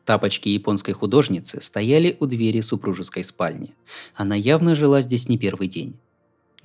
Тапочки 0.05 0.51
японской 0.51 0.93
художницы 0.93 1.63
стояли 1.63 2.15
у 2.21 2.27
двери 2.27 2.61
супружеской 2.61 3.25
спальни. 3.25 3.75
Она 4.15 4.35
явно 4.35 4.75
жила 4.75 5.01
здесь 5.01 5.31
не 5.31 5.39
первый 5.39 5.67
день. 5.67 5.99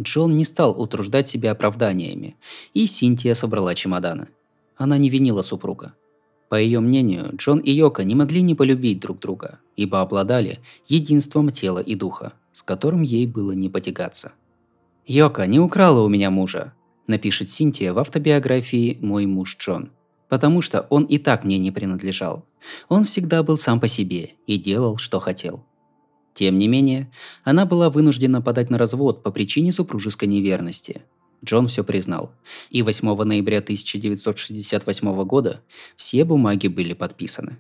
Джон 0.01 0.35
не 0.35 0.43
стал 0.43 0.77
утруждать 0.77 1.29
себя 1.29 1.51
оправданиями, 1.51 2.35
и 2.73 2.85
Синтия 2.85 3.33
собрала 3.33 3.75
чемоданы. 3.75 4.27
Она 4.75 4.97
не 4.97 5.09
винила 5.09 5.41
супруга. 5.41 5.93
По 6.53 6.57
ее 6.57 6.81
мнению, 6.81 7.31
Джон 7.35 7.57
и 7.57 7.71
Йока 7.71 8.03
не 8.03 8.13
могли 8.13 8.43
не 8.43 8.53
полюбить 8.53 8.99
друг 8.99 9.17
друга, 9.19 9.57
ибо 9.75 10.01
обладали 10.01 10.59
единством 10.87 11.49
тела 11.49 11.79
и 11.79 11.95
духа, 11.95 12.33
с 12.51 12.61
которым 12.61 13.01
ей 13.01 13.25
было 13.25 13.53
не 13.53 13.69
потягаться. 13.69 14.33
«Йока 15.07 15.47
не 15.47 15.59
украла 15.59 16.01
у 16.01 16.09
меня 16.09 16.29
мужа»,– 16.29 16.75
напишет 17.07 17.49
Синтия 17.49 17.91
в 17.91 17.97
автобиографии 17.97 18.99
«Мой 19.01 19.25
муж 19.25 19.57
Джон», 19.57 19.89
потому 20.29 20.61
что 20.61 20.81
он 20.91 21.05
и 21.05 21.17
так 21.17 21.43
мне 21.43 21.57
не 21.57 21.71
принадлежал. 21.71 22.45
Он 22.87 23.03
всегда 23.03 23.41
был 23.41 23.57
сам 23.57 23.79
по 23.79 23.87
себе 23.87 24.33
и 24.45 24.59
делал, 24.59 24.97
что 24.97 25.19
хотел. 25.19 25.65
Тем 26.35 26.59
не 26.59 26.67
менее, 26.67 27.11
она 27.43 27.65
была 27.65 27.89
вынуждена 27.89 28.43
подать 28.43 28.69
на 28.69 28.77
развод 28.77 29.23
по 29.23 29.31
причине 29.31 29.71
супружеской 29.71 30.27
неверности. 30.27 31.01
Джон 31.43 31.67
все 31.67 31.83
признал, 31.83 32.31
и 32.69 32.81
8 32.81 33.15
ноября 33.23 33.57
1968 33.59 35.23
года 35.23 35.61
все 35.97 36.23
бумаги 36.23 36.67
были 36.67 36.93
подписаны. 36.93 37.57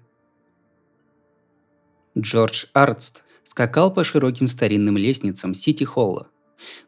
Джордж 2.17 2.65
Артст 2.73 3.23
скакал 3.43 3.93
по 3.93 4.03
широким 4.03 4.47
старинным 4.47 4.97
лестницам 4.97 5.53
Сити-Холла. 5.53 6.27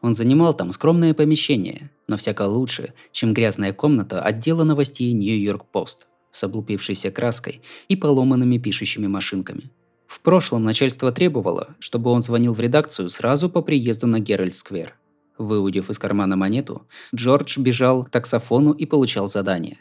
Он 0.02 0.16
занимал 0.16 0.54
там 0.54 0.72
скромное 0.72 1.14
помещение, 1.14 1.92
но 2.08 2.16
всяко 2.16 2.44
лучше, 2.44 2.94
чем 3.12 3.34
грязная 3.34 3.74
комната 3.74 4.22
отдела 4.22 4.64
новостей 4.64 5.12
Нью-Йорк 5.12 5.66
Пост 5.66 6.08
с 6.32 6.44
облупившейся 6.44 7.12
краской 7.12 7.62
и 7.88 7.96
поломанными 7.96 8.58
пишущими 8.58 9.08
машинками. 9.08 9.72
В 10.08 10.22
прошлом 10.22 10.64
начальство 10.64 11.12
требовало, 11.12 11.76
чтобы 11.80 12.12
он 12.12 12.22
звонил 12.22 12.54
в 12.54 12.60
редакцию 12.60 13.10
сразу 13.10 13.50
по 13.50 13.62
приезду 13.62 14.08
на 14.08 14.20
Геральт-сквер. 14.20 14.96
Выудив 15.38 15.90
из 15.90 16.00
кармана 16.00 16.36
монету, 16.36 16.88
Джордж 17.14 17.60
бежал 17.60 18.06
к 18.06 18.10
таксофону 18.10 18.72
и 18.72 18.86
получал 18.86 19.28
задание. 19.28 19.78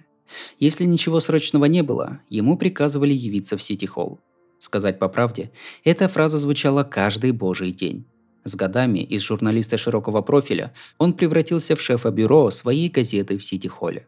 Если 0.59 0.85
ничего 0.85 1.21
срочного 1.21 1.67
не 1.67 1.83
было, 1.83 2.21
ему 2.29 2.57
приказывали 2.57 3.13
явиться 3.13 3.57
в 3.57 3.63
Сити-Холл. 3.63 4.21
Сказать 4.59 4.99
по 4.99 5.09
правде, 5.09 5.53
эта 5.85 6.09
фраза 6.09 6.39
звучала 6.39 6.83
каждый 6.83 7.33
божий 7.33 7.71
день. 7.73 8.07
С 8.45 8.57
годами 8.57 8.99
из 8.99 9.23
журналиста 9.23 9.77
широкого 9.77 10.23
профиля 10.23 10.75
он 10.99 11.13
превратился 11.13 11.77
в 11.77 11.81
шефа 11.81 12.11
бюро 12.11 12.51
своей 12.51 12.89
газеты 12.89 13.39
в 13.39 13.45
Сити-Холле. 13.45 14.07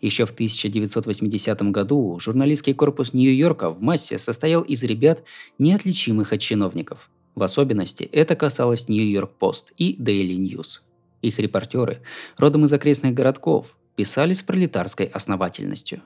Еще 0.00 0.26
в 0.26 0.30
1980 0.30 1.62
году 1.70 2.18
журналистский 2.20 2.74
корпус 2.74 3.12
Нью-Йорка 3.12 3.70
в 3.70 3.80
массе 3.80 4.18
состоял 4.18 4.62
из 4.62 4.82
ребят, 4.84 5.24
неотличимых 5.58 6.32
от 6.32 6.40
чиновников. 6.40 7.10
В 7.38 7.42
особенности 7.44 8.02
это 8.02 8.34
касалось 8.34 8.88
Нью-Йорк 8.88 9.30
Пост 9.38 9.72
и 9.76 9.94
Daily 9.94 10.36
News. 10.38 10.80
Их 11.22 11.38
репортеры, 11.38 12.02
родом 12.36 12.64
из 12.64 12.72
окрестных 12.72 13.14
городков, 13.14 13.78
писали 13.94 14.32
с 14.32 14.42
пролетарской 14.42 15.06
основательностью. 15.06 16.02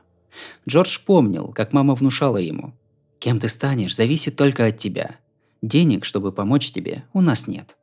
Джордж 0.68 0.98
помнил, 1.06 1.54
как 1.54 1.72
мама 1.72 1.94
внушала 1.94 2.36
ему. 2.36 2.74
«Кем 3.18 3.40
ты 3.40 3.48
станешь, 3.48 3.96
зависит 3.96 4.36
только 4.36 4.66
от 4.66 4.76
тебя. 4.76 5.16
Денег, 5.62 6.04
чтобы 6.04 6.32
помочь 6.32 6.70
тебе, 6.70 7.04
у 7.14 7.22
нас 7.22 7.46
нет». 7.46 7.78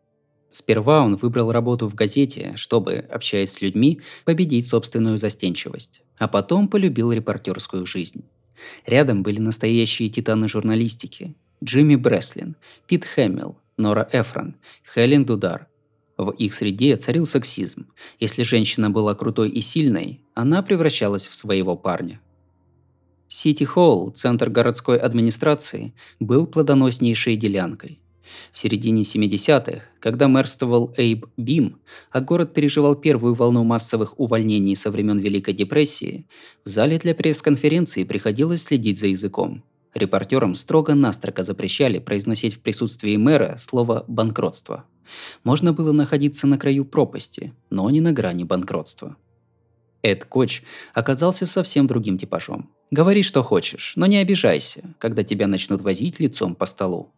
Сперва 0.51 1.01
он 1.01 1.15
выбрал 1.15 1.51
работу 1.51 1.89
в 1.89 1.95
газете, 1.95 2.51
чтобы, 2.55 2.97
общаясь 2.97 3.53
с 3.53 3.61
людьми, 3.61 3.99
победить 4.25 4.67
собственную 4.67 5.17
застенчивость, 5.17 6.03
а 6.19 6.27
потом 6.27 6.67
полюбил 6.67 7.11
репортерскую 7.11 7.87
жизнь. 7.87 8.25
Рядом 8.85 9.23
были 9.23 9.39
настоящие 9.39 10.09
титаны 10.09 10.47
журналистики. 10.47 11.35
Джимми 11.63 11.95
Бреслин, 11.95 12.55
Пит 12.87 13.05
Хэмилл, 13.05 13.57
Нора 13.77 14.07
Эфрон, 14.11 14.55
Хелен 14.93 15.25
Дудар. 15.25 15.67
В 16.17 16.31
их 16.31 16.53
среде 16.53 16.95
царил 16.97 17.25
сексизм. 17.25 17.87
Если 18.19 18.43
женщина 18.43 18.89
была 18.89 19.15
крутой 19.15 19.49
и 19.49 19.61
сильной, 19.61 20.21
она 20.33 20.61
превращалась 20.61 21.27
в 21.27 21.35
своего 21.35 21.77
парня. 21.77 22.19
Сити 23.29 23.63
Холл, 23.63 24.09
центр 24.09 24.49
городской 24.49 24.97
администрации, 24.97 25.93
был 26.19 26.47
плодоноснейшей 26.47 27.35
делянкой. 27.35 27.99
В 28.51 28.57
середине 28.57 29.03
70-х, 29.03 29.81
когда 29.99 30.27
мэрствовал 30.27 30.93
Эйб 30.97 31.25
Бим, 31.37 31.79
а 32.11 32.21
город 32.21 32.53
переживал 32.53 32.95
первую 32.95 33.33
волну 33.33 33.63
массовых 33.63 34.19
увольнений 34.19 34.75
со 34.75 34.91
времен 34.91 35.19
Великой 35.19 35.53
депрессии, 35.53 36.27
в 36.65 36.69
зале 36.69 36.97
для 36.97 37.15
пресс-конференции 37.15 38.03
приходилось 38.03 38.63
следить 38.63 38.99
за 38.99 39.07
языком. 39.07 39.63
Репортерам 39.93 40.55
строго-настрого 40.55 41.43
запрещали 41.43 41.99
произносить 41.99 42.55
в 42.55 42.59
присутствии 42.59 43.17
мэра 43.17 43.55
слово 43.57 44.05
«банкротство». 44.07 44.85
Можно 45.43 45.73
было 45.73 45.91
находиться 45.91 46.45
на 46.45 46.57
краю 46.57 46.85
пропасти, 46.85 47.53
но 47.71 47.89
не 47.89 47.99
на 47.99 48.11
грани 48.11 48.43
банкротства. 48.43 49.17
Эд 50.03 50.25
Коч 50.25 50.61
оказался 50.93 51.45
совсем 51.45 51.87
другим 51.87 52.17
типажом. 52.17 52.69
Говори, 52.91 53.23
что 53.23 53.43
хочешь, 53.43 53.93
но 53.95 54.05
не 54.05 54.17
обижайся, 54.17 54.95
когда 54.99 55.23
тебя 55.23 55.47
начнут 55.47 55.81
возить 55.81 56.19
лицом 56.19 56.55
по 56.55 56.65
столу. 56.65 57.11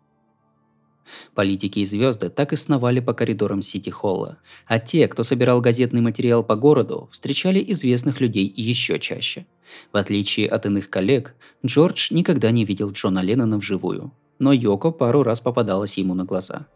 Политики 1.36 1.80
и 1.80 1.86
звезды 1.86 2.30
так 2.30 2.54
и 2.54 2.56
сновали 2.56 3.00
по 3.02 3.14
коридорам 3.14 3.62
Сити-Холла, 3.62 4.38
а 4.66 4.80
те, 4.80 5.08
кто 5.08 5.24
собирал 5.24 5.60
газетный 5.62 6.02
материал 6.02 6.44
по 6.44 6.56
городу, 6.56 7.10
встречали 7.12 7.64
известных 7.72 8.22
людей 8.22 8.52
еще 8.56 9.00
чаще. 9.00 9.46
В 9.92 9.98
отличие 9.98 10.48
от 10.48 10.66
иных 10.66 10.90
коллег, 10.90 11.36
Джордж 11.66 12.14
никогда 12.14 12.52
не 12.52 12.66
видел 12.66 12.92
Джона 12.92 13.20
Леннона 13.20 13.58
вживую, 13.58 14.12
но 14.40 14.54
Йоко 14.54 14.92
пару 14.92 15.24
раз 15.24 15.40
попадалась 15.40 15.98
ему 15.98 16.14
на 16.14 16.26
глаза. 16.26 16.68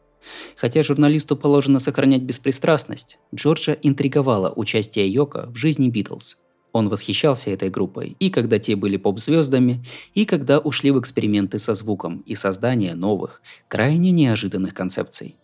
Хотя 0.56 0.84
журналисту 0.84 1.36
положено 1.36 1.80
сохранять 1.80 2.24
беспристрастность, 2.24 3.20
Джорджа 3.34 3.78
интриговало 3.82 4.52
участие 4.56 5.08
Йоко 5.08 5.48
в 5.50 5.56
жизни 5.56 5.90
Битлз. 5.90 6.38
Он 6.72 6.90
восхищался 6.90 7.52
этой 7.52 7.70
группой, 7.70 8.18
и 8.20 8.30
когда 8.30 8.60
те 8.60 8.76
были 8.76 8.98
поп-звездами, 8.98 9.86
и 10.14 10.26
когда 10.26 10.60
ушли 10.60 10.92
в 10.92 11.00
эксперименты 11.00 11.58
со 11.58 11.74
звуком 11.74 12.22
и 12.26 12.36
создание 12.36 12.96
новых, 12.96 13.42
крайне 13.70 14.12
неожиданных 14.12 14.74
концепций. 14.74 15.36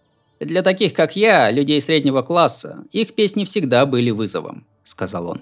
Для 0.41 0.61
таких, 0.61 0.93
как 0.93 1.15
я, 1.15 1.49
людей 1.51 1.79
среднего 1.79 2.21
класса, 2.21 2.83
их 2.91 3.13
песни 3.13 3.45
всегда 3.45 3.85
были 3.85 4.09
вызовом, 4.09 4.65
сказал 4.83 5.29
он. 5.29 5.41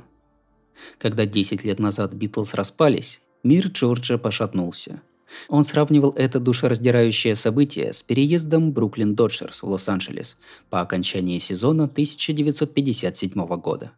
Когда 0.97 1.25
10 1.25 1.63
лет 1.63 1.79
назад 1.79 2.13
Битлз 2.13 2.53
распались, 2.53 3.21
мир 3.43 3.67
Джорджа 3.67 4.17
пошатнулся. 4.17 5.01
Он 5.47 5.63
сравнивал 5.63 6.11
это 6.17 6.39
душераздирающее 6.39 7.35
событие 7.35 7.93
с 7.93 8.03
переездом 8.03 8.71
Бруклин 8.71 9.15
Доджерс 9.15 9.61
в 9.61 9.67
Лос-Анджелес 9.67 10.37
по 10.69 10.81
окончании 10.81 11.39
сезона 11.39 11.85
1957 11.85 13.45
года. 13.57 13.91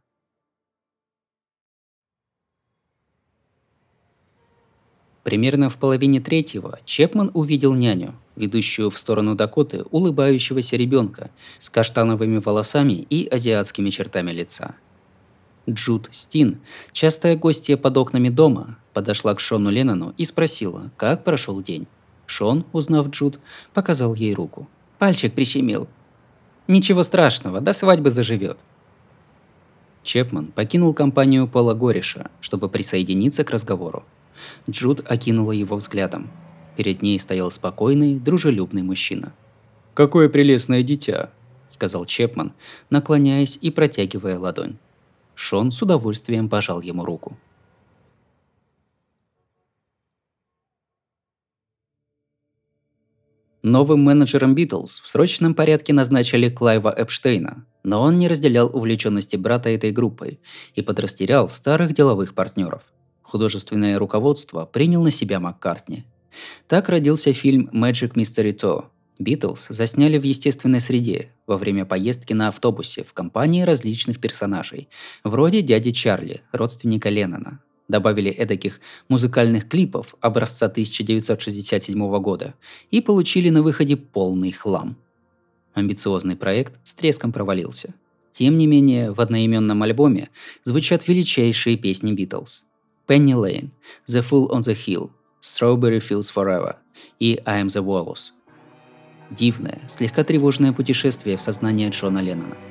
Примерно 5.24 5.70
в 5.70 5.78
половине 5.78 6.20
третьего 6.20 6.80
Чепман 6.84 7.30
увидел 7.36 7.76
няню, 7.76 8.16
ведущую 8.36 8.90
в 8.90 8.98
сторону 8.98 9.36
Дакоты 9.36 9.84
улыбающегося 9.92 10.78
ребенка 10.78 11.30
с 11.60 11.70
каштановыми 11.70 12.40
волосами 12.40 12.94
и 12.94 13.28
азиатскими 13.28 13.92
чертами 13.92 14.32
лица. 14.32 14.76
Джуд 15.70 16.10
Стин, 16.12 16.60
частая 16.92 17.36
гостья 17.36 17.78
под 17.78 17.98
окнами 17.98 18.30
дома, 18.30 18.78
подошла 18.94 19.36
к 19.36 19.40
Шону 19.40 19.70
Леннону 19.70 20.14
и 20.18 20.26
спросила, 20.26 20.92
как 20.98 21.24
прошел 21.24 21.62
день. 21.62 21.88
Шон, 22.26 22.66
узнав 22.72 23.10
Джуд, 23.10 23.40
показал 23.74 24.16
ей 24.16 24.34
руку. 24.34 24.68
Пальчик 24.98 25.34
прищемил. 25.34 25.88
Ничего 26.68 27.04
страшного, 27.04 27.60
до 27.60 27.74
свадьбы 27.74 28.12
заживет. 28.12 28.60
Чепман 30.04 30.48
покинул 30.48 30.94
компанию 30.94 31.48
Пола 31.48 31.74
Гориша, 31.74 32.32
чтобы 32.40 32.70
присоединиться 32.70 33.44
к 33.44 33.52
разговору. 33.52 34.04
Джуд 34.70 35.04
окинула 35.10 35.52
его 35.52 35.76
взглядом. 35.76 36.30
Перед 36.76 37.02
ней 37.02 37.20
стоял 37.20 37.52
спокойный, 37.52 38.16
дружелюбный 38.16 38.82
мужчина. 38.82 39.34
«Какое 39.94 40.30
прелестное 40.30 40.82
дитя!»– 40.82 41.30
сказал 41.70 42.06
Чепман, 42.06 42.54
наклоняясь 42.90 43.60
и 43.62 43.70
протягивая 43.70 44.40
ладонь. 44.40 44.78
Шон 45.36 45.72
с 45.72 45.82
удовольствием 45.82 46.50
пожал 46.50 46.82
ему 46.82 47.06
руку. 47.06 47.38
Новым 53.64 54.04
менеджером 54.04 54.56
Битлз 54.56 55.00
в 55.00 55.08
срочном 55.08 55.54
порядке 55.54 55.94
назначили 55.94 56.50
Клайва 56.50 56.94
Эпштейна, 56.98 57.66
но 57.84 58.02
он 58.02 58.18
не 58.18 58.28
разделял 58.28 58.76
увлеченности 58.76 59.36
брата 59.36 59.70
этой 59.70 59.92
группой 59.92 60.40
и 60.74 60.82
подрастерял 60.82 61.48
старых 61.48 61.94
деловых 61.94 62.34
партнеров– 62.34 62.84
Художественное 63.32 63.98
руководство 63.98 64.66
принял 64.66 65.04
на 65.04 65.10
себя 65.10 65.40
Маккартни. 65.40 66.04
Так 66.68 66.90
родился 66.90 67.32
фильм 67.32 67.70
«Magic 67.72 68.16
Mystery 68.16 68.54
Tour». 68.54 68.88
Битлз 69.20 69.68
засняли 69.70 70.18
в 70.18 70.24
естественной 70.24 70.82
среде 70.82 71.30
во 71.46 71.58
время 71.58 71.86
поездки 71.86 72.34
на 72.34 72.48
автобусе 72.48 73.04
в 73.04 73.14
компании 73.14 73.62
различных 73.64 74.20
персонажей, 74.20 74.90
вроде 75.24 75.62
дяди 75.62 75.92
Чарли, 75.92 76.42
родственника 76.52 77.10
Леннона. 77.10 77.60
Добавили 77.88 78.32
эдаких 78.32 78.80
музыкальных 79.10 79.68
клипов 79.68 80.16
образца 80.22 80.68
1967 80.68 82.20
года 82.20 82.56
и 82.90 83.02
получили 83.02 83.50
на 83.50 83.62
выходе 83.62 83.98
полный 83.98 84.52
хлам. 84.52 84.98
Амбициозный 85.74 86.36
проект 86.36 86.80
с 86.84 86.94
треском 86.94 87.32
провалился. 87.32 87.94
Тем 88.32 88.58
не 88.58 88.66
менее, 88.66 89.12
в 89.12 89.20
одноименном 89.20 89.84
альбоме 89.84 90.30
звучат 90.64 91.08
величайшие 91.08 91.78
песни 91.78 92.14
Битлз– 92.14 92.66
Penny 93.08 93.34
Lane, 93.34 93.72
The 94.08 94.22
Fool 94.22 94.50
on 94.50 94.62
the 94.62 94.74
Hill, 94.74 95.12
Strawberry 95.42 96.00
Fields 96.00 96.32
Forever 96.34 96.76
и 97.20 97.42
I 97.46 97.62
Am 97.62 97.68
the 97.68 97.84
Walrus. 97.84 98.32
Дивное, 99.32 99.80
слегка 99.88 100.24
тревожное 100.24 100.74
путешествие 100.74 101.38
в 101.38 101.42
сознание 101.42 101.90
Джона 101.90 102.20
Леннона– 102.20 102.56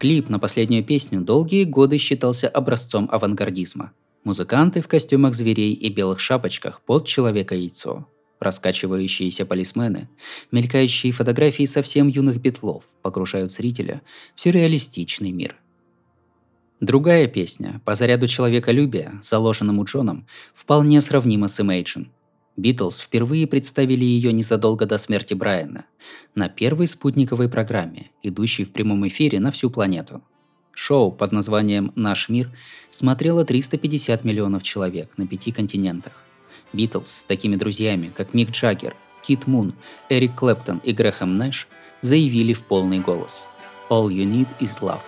Клип 0.00 0.30
на 0.30 0.38
последнюю 0.38 0.82
песню 0.82 1.20
долгие 1.20 1.64
годы 1.64 1.98
считался 1.98 2.48
образцом 2.48 3.06
авангардизма. 3.12 3.92
Музыканты 4.24 4.80
в 4.80 4.88
костюмах 4.88 5.34
зверей 5.34 5.74
и 5.74 5.90
белых 5.90 6.20
шапочках 6.20 6.80
под 6.80 7.06
человека-яйцо. 7.06 8.06
Раскачивающиеся 8.38 9.44
полисмены, 9.44 10.08
мелькающие 10.52 11.12
фотографии 11.12 11.66
совсем 11.66 12.08
юных 12.08 12.40
битлов 12.40 12.84
погружают 13.02 13.52
зрителя 13.52 14.00
в 14.34 14.40
сюрреалистичный 14.40 15.32
мир. 15.32 15.56
Другая 16.80 17.26
песня, 17.26 17.82
по 17.84 17.94
заряду 17.94 18.26
человеколюбия, 18.26 19.20
заложенному 19.22 19.84
Джоном, 19.84 20.26
вполне 20.54 21.02
сравнима 21.02 21.46
с 21.46 21.60
Imagine– 21.60 22.06
Битлз 22.56 23.00
впервые 23.00 23.46
представили 23.46 24.04
ее 24.04 24.32
незадолго 24.32 24.86
до 24.86 24.98
смерти 24.98 25.34
Брайана 25.34 25.86
на 26.34 26.48
первой 26.48 26.86
спутниковой 26.88 27.48
программе, 27.48 28.10
идущей 28.22 28.64
в 28.64 28.72
прямом 28.72 29.06
эфире 29.08 29.40
на 29.40 29.50
всю 29.50 29.70
планету. 29.70 30.22
Шоу 30.72 31.12
под 31.12 31.32
названием 31.32 31.92
«Наш 31.94 32.28
мир» 32.28 32.50
смотрело 32.90 33.44
350 33.44 34.24
миллионов 34.24 34.62
человек 34.62 35.16
на 35.16 35.26
пяти 35.26 35.52
континентах. 35.52 36.24
Битлз 36.72 37.10
с 37.10 37.24
такими 37.24 37.56
друзьями, 37.56 38.12
как 38.14 38.34
Мик 38.34 38.50
Джаггер, 38.50 38.94
Кит 39.22 39.46
Мун, 39.46 39.74
Эрик 40.08 40.34
Клэптон 40.36 40.78
и 40.84 40.92
Грэхэм 40.92 41.36
Нэш 41.36 41.68
заявили 42.00 42.52
в 42.52 42.64
полный 42.64 43.00
голос 43.00 43.46
«All 43.90 44.08
you 44.08 44.24
need 44.24 44.48
is 44.60 44.80
love». 44.80 45.02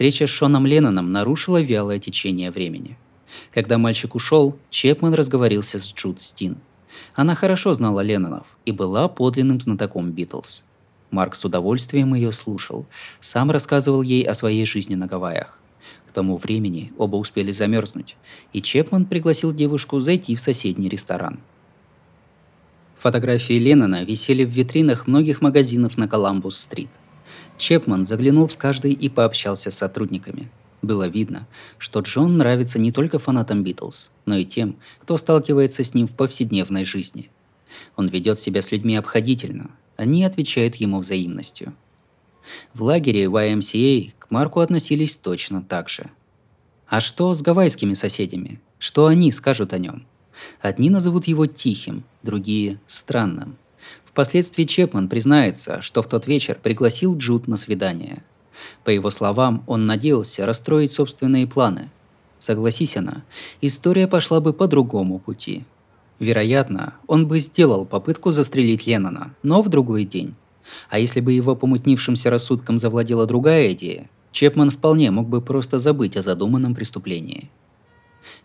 Встреча 0.00 0.26
с 0.26 0.30
Шоном 0.30 0.64
Ленноном 0.64 1.12
нарушила 1.12 1.60
вялое 1.60 1.98
течение 1.98 2.50
времени. 2.50 2.96
Когда 3.52 3.76
мальчик 3.76 4.14
ушел, 4.14 4.56
Чепман 4.70 5.12
разговорился 5.12 5.78
с 5.78 5.92
Джуд 5.92 6.22
Стин. 6.22 6.56
Она 7.14 7.34
хорошо 7.34 7.74
знала 7.74 8.00
Леннонов 8.00 8.46
и 8.64 8.72
была 8.72 9.08
подлинным 9.08 9.60
знатоком 9.60 10.10
Битлз. 10.10 10.64
Марк 11.10 11.34
с 11.34 11.44
удовольствием 11.44 12.14
ее 12.14 12.32
слушал, 12.32 12.86
сам 13.20 13.50
рассказывал 13.50 14.00
ей 14.00 14.22
о 14.22 14.32
своей 14.32 14.64
жизни 14.64 14.94
на 14.94 15.06
Гавайях. 15.06 15.58
К 16.08 16.12
тому 16.12 16.38
времени 16.38 16.94
оба 16.96 17.16
успели 17.16 17.52
замерзнуть, 17.52 18.16
и 18.54 18.62
Чепман 18.62 19.04
пригласил 19.04 19.52
девушку 19.52 20.00
зайти 20.00 20.34
в 20.34 20.40
соседний 20.40 20.88
ресторан. 20.88 21.40
Фотографии 23.00 23.58
Леннона 23.58 24.02
висели 24.04 24.46
в 24.46 24.48
витринах 24.48 25.06
многих 25.06 25.42
магазинов 25.42 25.98
на 25.98 26.08
Коламбус-стрит. 26.08 26.88
Чепман 27.60 28.06
заглянул 28.06 28.48
в 28.48 28.56
каждый 28.56 28.92
и 28.92 29.08
пообщался 29.08 29.70
с 29.70 29.76
сотрудниками. 29.76 30.50
Было 30.80 31.06
видно, 31.06 31.46
что 31.76 32.00
Джон 32.00 32.38
нравится 32.38 32.78
не 32.78 32.90
только 32.90 33.18
фанатам 33.18 33.62
Битлз, 33.62 34.10
но 34.24 34.36
и 34.36 34.46
тем, 34.46 34.76
кто 34.98 35.18
сталкивается 35.18 35.84
с 35.84 35.92
ним 35.92 36.06
в 36.06 36.14
повседневной 36.16 36.86
жизни. 36.86 37.30
Он 37.96 38.08
ведет 38.08 38.40
себя 38.40 38.62
с 38.62 38.72
людьми 38.72 38.96
обходительно, 38.96 39.70
они 39.98 40.24
отвечают 40.24 40.76
ему 40.76 41.00
взаимностью. 41.00 41.74
В 42.72 42.82
лагере 42.82 43.24
YMCA 43.24 44.12
к 44.18 44.30
Марку 44.30 44.60
относились 44.60 45.18
точно 45.18 45.62
так 45.62 45.90
же. 45.90 46.10
А 46.88 47.00
что 47.00 47.34
с 47.34 47.42
гавайскими 47.42 47.92
соседями? 47.92 48.58
Что 48.78 49.06
они 49.06 49.30
скажут 49.32 49.74
о 49.74 49.78
нем? 49.78 50.06
Одни 50.62 50.88
назовут 50.88 51.26
его 51.26 51.44
тихим, 51.44 52.04
другие– 52.22 52.80
странным. 52.86 53.58
Впоследствии 54.10 54.64
Чепман 54.64 55.08
признается, 55.08 55.82
что 55.82 56.02
в 56.02 56.08
тот 56.08 56.26
вечер 56.26 56.58
пригласил 56.60 57.16
Джуд 57.16 57.46
на 57.46 57.56
свидание. 57.56 58.24
По 58.82 58.90
его 58.90 59.08
словам, 59.10 59.62
он 59.68 59.86
надеялся 59.86 60.46
расстроить 60.46 60.90
собственные 60.90 61.46
планы. 61.46 61.90
Согласись 62.40 62.96
она, 62.96 63.22
история 63.60 64.08
пошла 64.08 64.40
бы 64.40 64.52
по 64.52 64.66
другому 64.66 65.20
пути. 65.20 65.64
Вероятно, 66.18 66.94
он 67.06 67.28
бы 67.28 67.38
сделал 67.38 67.86
попытку 67.86 68.32
застрелить 68.32 68.86
Леннона, 68.86 69.32
но 69.42 69.62
в 69.62 69.68
другой 69.68 70.04
день. 70.04 70.34
А 70.88 70.98
если 70.98 71.20
бы 71.20 71.32
его 71.32 71.54
помутнившимся 71.54 72.30
рассудком 72.30 72.78
завладела 72.78 73.26
другая 73.26 73.72
идея, 73.72 74.10
Чепман 74.32 74.70
вполне 74.70 75.10
мог 75.10 75.28
бы 75.28 75.40
просто 75.40 75.78
забыть 75.78 76.16
о 76.16 76.22
задуманном 76.22 76.74
преступлении. 76.74 77.48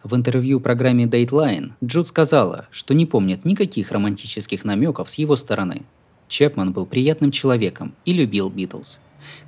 В 0.04 0.16
интервью 0.16 0.60
программе 0.60 1.06
Dateline 1.06 1.72
Джуд 1.84 2.08
сказала, 2.08 2.68
что 2.72 2.94
не 2.94 3.06
помнит 3.06 3.46
никаких 3.46 3.92
романтических 3.92 4.64
намеков 4.64 5.10
с 5.10 5.16
его 5.16 5.36
стороны. 5.36 5.84
Чепман 6.28 6.74
был 6.74 6.86
приятным 6.86 7.32
человеком 7.32 7.94
и 8.06 8.14
любил 8.14 8.50
Битлз. 8.50 9.00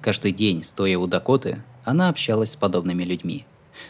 Каждый 0.01 0.31
день, 0.31 0.63
стоя 0.63 0.97
у 0.97 1.07
Дакоты, 1.07 1.61
она 1.85 2.09
общалась 2.09 2.51
с 2.51 2.55
подобными 2.55 3.03
людьми. 3.03 3.45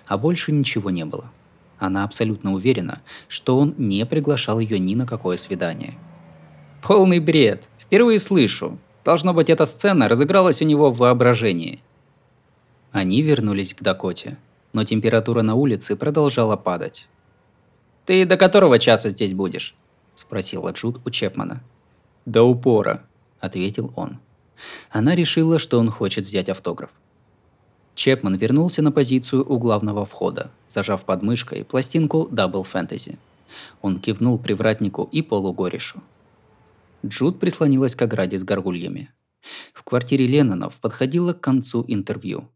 А 0.06 0.18
больше 0.18 0.52
ничего 0.52 0.90
не 0.90 1.06
было. 1.06 1.32
Она 1.80 2.04
абсолютно 2.04 2.54
уверена, 2.54 3.02
что 3.28 3.58
он 3.58 3.74
не 3.78 4.06
приглашал 4.06 4.60
ее 4.60 4.80
ни 4.80 4.96
на 4.96 5.06
какое 5.06 5.38
свидание. 5.38 5.94
Полный 6.82 7.20
бред. 7.20 7.70
Впервые 7.80 8.20
слышу. 8.20 8.78
Должно 9.06 9.34
быть, 9.34 9.50
эта 9.50 9.66
сцена 9.66 10.10
разыгралась 10.10 10.62
у 10.62 10.66
него 10.66 10.92
в 10.92 10.98
воображении. 10.98 11.82
Они 12.92 13.22
вернулись 13.22 13.74
к 13.74 13.82
Дакоте, 13.82 14.38
но 14.78 14.84
температура 14.84 15.42
на 15.42 15.56
улице 15.56 15.96
продолжала 15.96 16.56
падать. 16.56 17.08
«Ты 18.06 18.28
до 18.28 18.38
которого 18.38 18.78
часа 18.78 19.10
здесь 19.10 19.34
будешь?»– 19.34 19.76
спросила 20.16 20.70
Джуд 20.70 21.02
у 21.04 21.10
Чепмана. 21.10 21.64
«До 22.28 22.44
упора»,– 22.44 23.02
ответил 23.40 23.92
он. 23.96 24.20
Она 24.92 25.16
решила, 25.16 25.58
что 25.58 25.80
он 25.80 25.90
хочет 25.90 26.26
взять 26.26 26.48
автограф. 26.48 26.92
Чепман 27.96 28.36
вернулся 28.36 28.84
на 28.84 28.92
позицию 28.92 29.52
у 29.52 29.58
главного 29.58 30.06
входа, 30.06 30.52
зажав 30.68 31.06
под 31.06 31.24
мышкой 31.24 31.66
пластинку 31.66 32.30
Double 32.32 32.64
Fantasy. 32.72 33.18
Он 33.82 34.00
кивнул 34.00 34.38
привратнику 34.38 35.10
и 35.12 35.24
полугорешу. 35.24 36.04
Джуд 37.04 37.40
прислонилась 37.40 37.96
к 37.96 38.02
ограде 38.04 38.38
с 38.38 38.44
горгульями. 38.44 39.10
В 39.74 39.82
квартире 39.84 40.28
Леннонов 40.28 40.80
подходило 40.80 41.34
к 41.34 41.42
концу 41.42 41.84
интервью. 41.88 42.48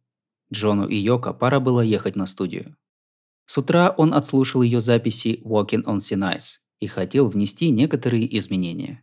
Джону 0.54 0.88
и 0.88 0.96
Йоко 0.96 1.34
пора 1.34 1.60
было 1.60 1.82
ехать 1.82 2.16
на 2.16 2.26
студию. 2.26 2.76
С 3.46 3.58
утра 3.58 3.94
он 3.98 4.14
отслушал 4.14 4.62
ее 4.62 4.82
записи 4.82 5.42
«Walking 5.44 5.84
on 5.84 5.98
Thin 5.98 6.36
Ice» 6.36 6.60
и 6.80 6.88
хотел 6.88 7.30
внести 7.30 7.70
некоторые 7.70 8.38
изменения. 8.38 9.02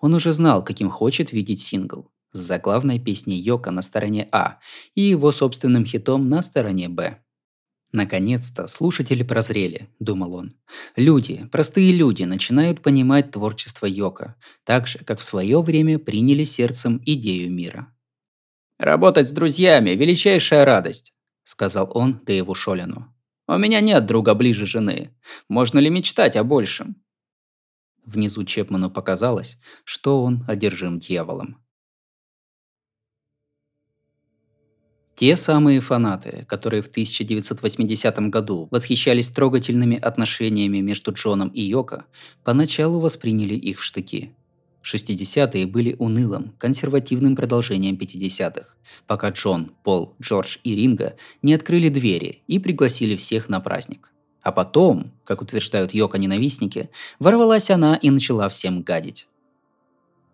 Он 0.00 0.14
уже 0.14 0.32
знал, 0.32 0.64
каким 0.64 0.90
хочет 0.90 1.32
видеть 1.32 1.60
сингл 1.60 2.10
с 2.32 2.38
заглавной 2.38 2.98
песней 2.98 3.38
Йока 3.38 3.70
на 3.70 3.82
стороне 3.82 4.28
А 4.32 4.58
и 4.94 5.02
его 5.02 5.32
собственным 5.32 5.84
хитом 5.84 6.28
на 6.28 6.42
стороне 6.42 6.88
Б. 6.88 7.18
Наконец-то 7.92 8.66
слушатели 8.66 9.22
прозрели, 9.22 9.88
думал 10.00 10.34
он. 10.34 10.54
Люди, 10.96 11.48
простые 11.50 11.92
люди, 11.92 12.24
начинают 12.24 12.82
понимать 12.82 13.30
творчество 13.30 13.86
Йока, 13.86 14.36
так 14.64 14.86
же, 14.86 14.98
как 14.98 15.18
в 15.18 15.24
свое 15.24 15.62
время 15.62 15.98
приняли 15.98 16.44
сердцем 16.44 17.00
идею 17.06 17.50
мира. 17.50 17.95
«Работать 18.78 19.26
с 19.26 19.32
друзьями– 19.32 19.90
величайшая 19.96 20.66
радость»,– 20.66 21.14
сказал 21.44 21.90
он 21.94 22.20
Дэйву 22.26 22.54
Шолину. 22.54 23.14
«У 23.48 23.56
меня 23.56 23.80
нет 23.80 24.04
друга 24.04 24.34
ближе 24.34 24.66
жены. 24.66 25.16
Можно 25.48 25.78
ли 25.78 25.88
мечтать 25.88 26.36
о 26.36 26.44
большем?» 26.44 26.96
Внизу 28.04 28.44
Чепману 28.44 28.90
показалось, 28.90 29.58
что 29.84 30.22
он 30.22 30.44
одержим 30.46 30.98
дьяволом. 30.98 31.56
Те 35.14 35.38
самые 35.38 35.80
фанаты, 35.80 36.44
которые 36.46 36.82
в 36.82 36.88
1980 36.88 38.18
году 38.28 38.68
восхищались 38.70 39.30
трогательными 39.30 39.96
отношениями 39.96 40.80
между 40.80 41.12
Джоном 41.12 41.48
и 41.48 41.62
Йоко, 41.62 42.04
поначалу 42.44 43.00
восприняли 43.00 43.54
их 43.54 43.80
в 43.80 43.82
штыки. 43.82 44.34
60-е 44.86 45.66
были 45.66 45.96
унылым, 45.98 46.54
консервативным 46.58 47.36
продолжением 47.36 47.96
50-х, 47.96 48.68
пока 49.06 49.30
Джон, 49.30 49.72
Пол, 49.82 50.14
Джордж 50.22 50.58
и 50.64 50.74
Ринга 50.74 51.16
не 51.42 51.54
открыли 51.54 51.88
двери 51.88 52.42
и 52.46 52.58
пригласили 52.58 53.16
всех 53.16 53.48
на 53.48 53.60
праздник. 53.60 54.12
А 54.42 54.52
потом, 54.52 55.12
как 55.24 55.42
утверждают 55.42 55.92
Йоко-ненавистники, 55.92 56.90
ворвалась 57.18 57.70
она 57.70 57.96
и 57.96 58.10
начала 58.10 58.48
всем 58.48 58.82
гадить. 58.82 59.26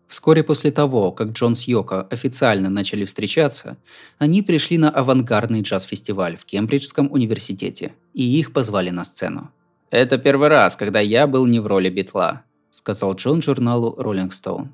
Вскоре 0.07 0.43
после 0.43 0.71
того, 0.71 1.11
как 1.11 1.29
Джон 1.29 1.55
с 1.55 1.63
Йоко 1.63 2.03
официально 2.03 2.69
начали 2.69 3.07
встречаться, 3.07 3.79
они 4.19 4.43
пришли 4.43 4.77
на 4.77 4.91
авангардный 4.91 5.63
джаз-фестиваль 5.63 6.37
в 6.37 6.45
Кембриджском 6.45 7.11
университете, 7.11 7.95
и 8.13 8.23
их 8.23 8.53
позвали 8.53 8.91
на 8.91 9.05
сцену. 9.05 9.51
«Это 9.91 10.19
первый 10.19 10.49
раз, 10.49 10.77
когда 10.77 11.01
я 11.01 11.27
был 11.27 11.47
не 11.47 11.61
в 11.61 11.67
роли 11.67 11.89
битла»,— 11.89 12.45
сказал 12.73 13.15
Джон 13.15 13.41
журналу 13.43 13.95
Rolling 13.97 14.31
Stone. 14.31 14.69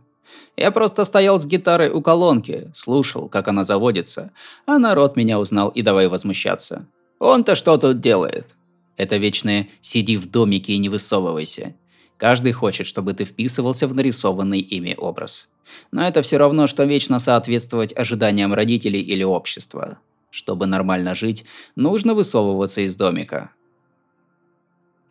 «Я 0.56 0.70
просто 0.70 1.04
стоял 1.04 1.38
с 1.38 1.46
гитарой 1.46 1.90
у 1.90 2.00
колонки, 2.00 2.70
слушал, 2.72 3.28
как 3.28 3.48
она 3.48 3.64
заводится, 3.64 4.30
а 4.66 4.78
народ 4.78 5.16
меня 5.16 5.38
узнал 5.38 5.68
и 5.68 5.82
давай 5.82 6.08
возмущаться. 6.08 6.86
Он-то 7.18 7.54
что 7.54 7.76
тут 7.76 8.00
делает?» 8.00 8.54
Это 8.96 9.16
вечное 9.16 9.68
«сиди 9.80 10.16
в 10.16 10.30
домике 10.30 10.72
и 10.72 10.78
не 10.78 10.88
высовывайся». 10.88 11.74
Каждый 12.16 12.52
хочет, 12.52 12.86
чтобы 12.86 13.12
ты 13.12 13.24
вписывался 13.24 13.86
в 13.86 13.94
нарисованный 13.94 14.58
ими 14.58 14.94
образ. 14.98 15.48
Но 15.92 16.06
это 16.06 16.22
все 16.22 16.36
равно, 16.36 16.66
что 16.66 16.84
вечно 16.84 17.18
соответствовать 17.20 17.96
ожиданиям 17.96 18.52
родителей 18.54 19.00
или 19.00 19.22
общества. 19.22 19.98
Чтобы 20.30 20.66
нормально 20.66 21.14
жить, 21.14 21.44
нужно 21.76 22.14
высовываться 22.14 22.80
из 22.80 22.96
домика. 22.96 23.52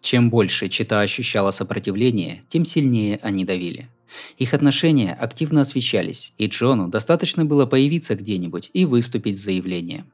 Чем 0.07 0.29
больше 0.29 0.69
Чита 0.69 1.01
ощущала 1.01 1.51
сопротивление, 1.51 2.43
тем 2.47 2.63
сильнее 2.63 3.19
они 3.21 3.43
давили. 3.43 3.89
Их 4.37 4.53
отношения 4.53 5.11
активно 5.11 5.59
освещались, 5.59 6.33
и 6.37 6.47
Джону 6.47 6.87
достаточно 6.87 7.43
было 7.43 7.65
появиться 7.65 8.15
где-нибудь 8.15 8.69
и 8.71 8.85
выступить 8.85 9.37
с 9.37 9.43
заявлением. 9.43 10.05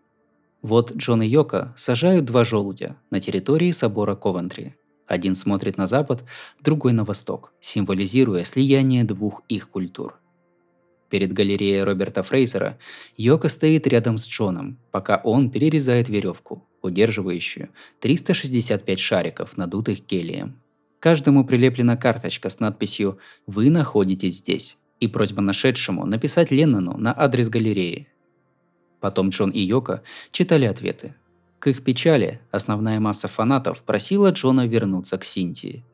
Вот 0.64 0.96
Джон 0.96 1.22
и 1.22 1.28
Йока 1.28 1.76
сажают 1.78 2.26
два 2.26 2.44
желудя 2.44 2.96
на 3.12 3.22
территории 3.22 3.70
собора 3.70 4.16
Ковентри. 4.16 4.74
Один 5.06 5.36
смотрит 5.36 5.78
на 5.78 5.86
запад, 5.86 6.24
другой 6.60 6.94
на 6.94 7.04
восток, 7.04 7.54
символизируя 7.62 8.46
слияние 8.46 9.04
двух 9.04 9.44
их 9.48 9.70
культур. 9.70 10.20
Перед 11.14 11.32
галереей 11.32 11.84
Роберта 11.84 12.24
Фрейзера 12.24 12.80
Йока 13.18 13.47
стоит 13.47 13.86
рядом 13.86 14.18
с 14.18 14.28
Джоном, 14.28 14.80
пока 14.89 15.18
он 15.18 15.51
перерезает 15.51 16.09
веревку, 16.09 16.68
удерживающую 16.82 17.70
365 17.99 18.99
шариков, 18.99 19.55
надутых 19.55 20.07
гелием. 20.07 20.59
Каждому 20.97 21.45
прилеплена 21.45 21.97
карточка 21.97 22.49
с 22.49 22.59
надписью 22.59 23.20
«Вы 23.45 23.70
находитесь 23.70 24.38
здесь» 24.38 24.80
и 24.99 25.07
просьба 25.07 25.43
нашедшему 25.43 26.07
написать 26.07 26.49
Леннону 26.49 26.97
на 26.97 27.14
адрес 27.16 27.47
галереи. 27.47 28.07
Потом 28.99 29.30
Джон 29.30 29.51
и 29.51 29.59
Йока 29.59 30.01
читали 30.32 30.66
ответы. 30.66 31.14
К 31.59 31.68
их 31.68 31.84
печали 31.84 32.41
основная 32.49 32.99
масса 32.99 33.28
фанатов 33.28 33.84
просила 33.84 34.32
Джона 34.32 34.66
вернуться 34.66 35.20
к 35.20 35.26
Синтии. 35.26 35.86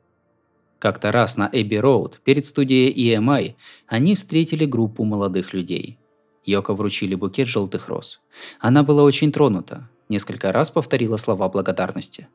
Как-то 0.80 1.12
раз 1.12 1.36
на 1.36 1.50
Эбби 1.52 1.76
Роуд 1.76 2.22
перед 2.24 2.46
студией 2.46 2.92
EMI 3.14 3.56
они 3.88 4.16
встретили 4.16 4.66
группу 4.66 5.04
молодых 5.04 5.54
людей. 5.54 6.00
Йоко 6.46 6.74
вручили 6.74 7.16
букет 7.16 7.48
желтых 7.48 7.90
роз. 7.90 8.22
Она 8.62 8.82
была 8.84 9.04
очень 9.04 9.32
тронута, 9.34 9.90
несколько 10.08 10.54
раз 10.54 10.72
повторила 10.72 11.18
слова 11.18 11.50
благодарности. 11.50 12.30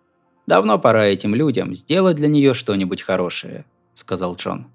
«Давно 0.47 0.79
пора 0.79 1.07
этим 1.07 1.35
людям 1.35 1.75
сделать 1.75 2.17
для 2.17 2.29
нее 2.29 2.53
что-нибудь 2.53 3.01
хорошее»,– 3.01 3.65
сказал 3.95 4.37
Джон. 4.37 4.67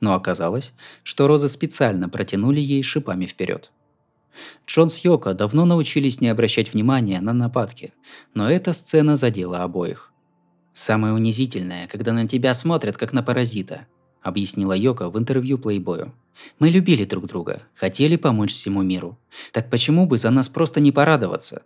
Но 0.00 0.14
оказалось, 0.14 0.72
что 1.04 1.28
розы 1.28 1.48
специально 1.48 2.08
протянули 2.08 2.58
ей 2.58 2.82
шипами 2.82 3.26
вперед. 3.26 3.70
Джон 4.66 4.90
с 4.90 4.98
Йоко 4.98 5.34
давно 5.34 5.64
научились 5.64 6.20
не 6.20 6.28
обращать 6.28 6.72
внимания 6.72 7.20
на 7.20 7.32
нападки, 7.32 7.94
но 8.34 8.50
эта 8.50 8.72
сцена 8.72 9.16
задела 9.16 9.62
обоих. 9.62 10.13
«Самое 10.74 11.14
унизительное, 11.14 11.88
когда 11.88 12.12
на 12.12 12.28
тебя 12.28 12.52
смотрят, 12.52 12.98
как 12.98 13.14
на 13.14 13.22
паразита»,– 13.22 13.86
объяснила 14.22 14.74
Йоко 14.74 15.08
в 15.08 15.18
интервью 15.18 15.56
Плейбою. 15.56 16.12
«Мы 16.58 16.68
любили 16.68 17.04
друг 17.04 17.26
друга, 17.26 17.62
хотели 17.74 18.16
помочь 18.16 18.52
всему 18.52 18.82
миру. 18.82 19.18
Так 19.52 19.70
почему 19.70 20.06
бы 20.06 20.18
за 20.18 20.30
нас 20.30 20.50
просто 20.50 20.80
не 20.80 20.92
порадоваться?» 20.92 21.62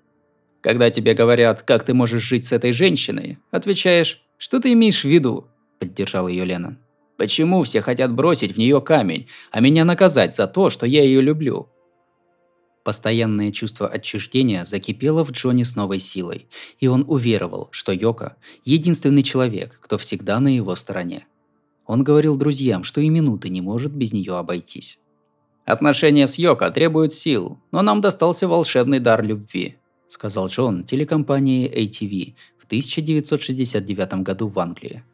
Когда 0.60 0.90
тебе 0.90 1.14
говорят, 1.14 1.62
как 1.62 1.84
ты 1.84 1.94
можешь 1.94 2.22
жить 2.22 2.46
с 2.46 2.52
этой 2.52 2.72
женщиной, 2.72 3.38
отвечаешь, 3.50 4.22
что 4.38 4.60
ты 4.60 4.72
имеешь 4.72 5.02
в 5.02 5.08
виду? 5.08 5.46
Поддержал 5.78 6.26
ее 6.26 6.44
Леннон. 6.44 6.78
Почему 7.16 7.62
все 7.62 7.80
хотят 7.80 8.12
бросить 8.12 8.52
в 8.52 8.58
нее 8.58 8.80
камень, 8.80 9.28
а 9.50 9.60
меня 9.60 9.84
наказать 9.84 10.34
за 10.34 10.46
то, 10.46 10.70
что 10.70 10.86
я 10.86 11.02
ее 11.02 11.20
люблю? 11.20 11.68
Постоянное 12.88 13.52
чувство 13.52 13.86
отчуждения 13.86 14.64
закипело 14.64 15.22
в 15.22 15.32
Джоне 15.32 15.66
с 15.66 15.76
новой 15.76 15.98
силой, 15.98 16.46
и 16.80 16.86
он 16.86 17.04
уверовал, 17.06 17.68
что 17.70 17.92
Йока– 17.92 18.36
единственный 18.64 19.22
человек, 19.22 19.78
кто 19.82 19.98
всегда 19.98 20.40
на 20.40 20.48
его 20.48 20.74
стороне. 20.74 21.26
Он 21.84 22.02
говорил 22.02 22.38
друзьям, 22.38 22.84
что 22.84 23.02
и 23.02 23.10
минуты 23.10 23.50
не 23.50 23.60
может 23.60 23.92
без 23.92 24.14
нее 24.14 24.38
обойтись. 24.38 24.98
Отношения 25.66 26.26
с 26.26 26.38
Йока 26.38 26.70
требуют 26.70 27.12
сил, 27.12 27.58
но 27.72 27.82
нам 27.82 28.00
достался 28.00 28.48
волшебный 28.48 29.00
дар 29.00 29.22
любви 29.22 29.76
сказал 30.10 30.46
Джон 30.46 30.84
телекомпании 30.84 31.70
ATV 31.70 32.36
в 32.56 32.64
1969 32.64 34.22
году 34.22 34.48
в 34.48 34.58
Англии. 34.58 35.04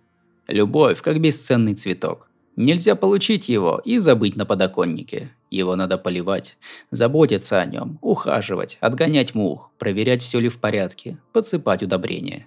Любовь 0.46 1.02
как 1.02 1.20
бесценный 1.20 1.74
цветок. 1.74 2.30
Нельзя 2.56 2.94
получить 2.94 3.48
его 3.48 3.80
и 3.84 3.98
забыть 3.98 4.36
на 4.36 4.46
подоконнике. 4.46 5.32
Его 5.50 5.74
надо 5.74 5.98
поливать, 5.98 6.56
заботиться 6.90 7.60
о 7.60 7.66
нем, 7.66 7.98
ухаживать, 8.00 8.78
отгонять 8.80 9.34
мух, 9.34 9.70
проверять, 9.78 10.22
все 10.22 10.38
ли 10.38 10.48
в 10.48 10.60
порядке, 10.60 11.18
подсыпать 11.32 11.82
удобрения. 11.82 12.46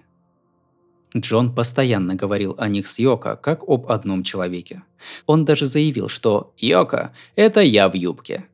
Джон 1.16 1.54
постоянно 1.54 2.14
говорил 2.14 2.54
о 2.58 2.68
них 2.68 2.86
с 2.86 2.98
Йоко 2.98 3.36
как 3.36 3.62
об 3.68 3.90
одном 3.90 4.22
человеке. 4.22 4.82
Он 5.26 5.44
даже 5.44 5.66
заявил, 5.66 6.08
что 6.08 6.52
«Йоко– 6.58 7.12
это 7.36 7.60
я 7.60 7.88
в 7.88 7.94
юбке», 7.94 8.46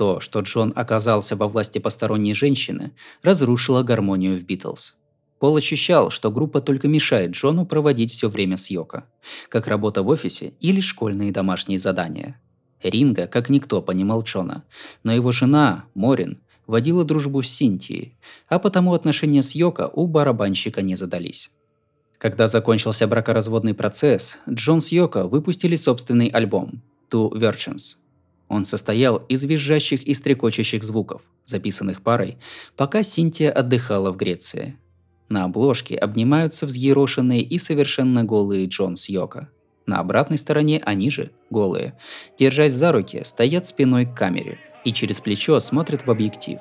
то, 0.00 0.18
что 0.18 0.40
Джон 0.40 0.72
оказался 0.74 1.36
во 1.36 1.46
власти 1.46 1.78
посторонней 1.78 2.32
женщины, 2.32 2.92
разрушило 3.22 3.82
гармонию 3.82 4.38
в 4.38 4.44
Битлз. 4.44 4.96
Пол 5.40 5.56
ощущал, 5.56 6.10
что 6.10 6.30
группа 6.30 6.60
только 6.60 6.86
мешает 6.86 7.30
Джону 7.30 7.64
проводить 7.64 8.12
все 8.12 8.28
время 8.28 8.58
с 8.58 8.70
Йоко, 8.70 9.06
как 9.48 9.66
работа 9.66 10.02
в 10.02 10.08
офисе 10.08 10.52
или 10.60 10.80
школьные 10.80 11.32
домашние 11.32 11.78
задания. 11.78 12.38
Ринга, 12.82 13.26
как 13.26 13.48
никто, 13.48 13.80
понимал 13.82 14.22
Джона, 14.22 14.64
но 15.02 15.12
его 15.12 15.32
жена, 15.32 15.86
Морин, 15.94 16.40
водила 16.66 17.04
дружбу 17.04 17.42
с 17.42 17.48
Синтией, 17.48 18.18
а 18.48 18.58
потому 18.58 18.92
отношения 18.92 19.42
с 19.42 19.52
Йоко 19.52 19.90
у 19.92 20.06
барабанщика 20.06 20.82
не 20.82 20.94
задались. 20.94 21.50
Когда 22.18 22.46
закончился 22.46 23.08
бракоразводный 23.08 23.72
процесс, 23.72 24.38
Джон 24.48 24.82
с 24.82 24.92
Йоко 24.92 25.26
выпустили 25.26 25.76
собственный 25.76 26.28
альбом 26.28 26.82
«Two 27.10 27.32
Virgins», 27.32 27.96
он 28.50 28.64
состоял 28.64 29.18
из 29.28 29.44
визжащих 29.44 30.02
и 30.02 30.12
стрекочущих 30.12 30.82
звуков, 30.82 31.22
записанных 31.44 32.02
парой, 32.02 32.36
пока 32.76 33.04
Синтия 33.04 33.52
отдыхала 33.52 34.10
в 34.10 34.16
Греции. 34.16 34.76
На 35.30 35.44
обложке 35.44 35.94
обнимаются 35.94 36.66
взъерошенные 36.66 37.40
и 37.40 37.56
совершенно 37.56 38.24
голые 38.24 38.66
Джон 38.66 38.96
с 38.96 39.08
Йоко. 39.08 39.48
На 39.86 40.00
обратной 40.00 40.38
стороне 40.38 40.82
они 40.84 41.08
же, 41.08 41.30
голые, 41.50 41.96
держась 42.36 42.72
за 42.72 42.90
руки, 42.90 43.22
стоят 43.24 43.64
спиной 43.64 44.06
к 44.06 44.14
камере 44.14 44.58
и 44.84 44.92
через 44.92 45.20
плечо 45.20 45.60
смотрят 45.60 46.04
в 46.04 46.10
объектив. 46.10 46.58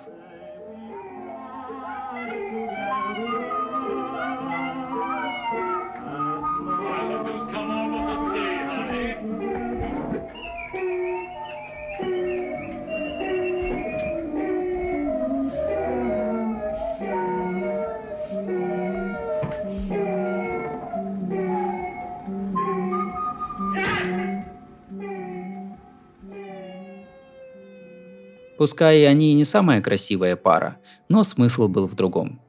Пускай 28.60 29.07
они 29.07 29.32
и 29.32 29.36
не 29.36 29.45
самая 29.45 29.82
красивая 29.82 30.36
пара, 30.36 30.80
но 31.07 31.24
смысл 31.24 31.70
был 31.70 31.88
в 31.88 31.95
другом. 31.95 32.41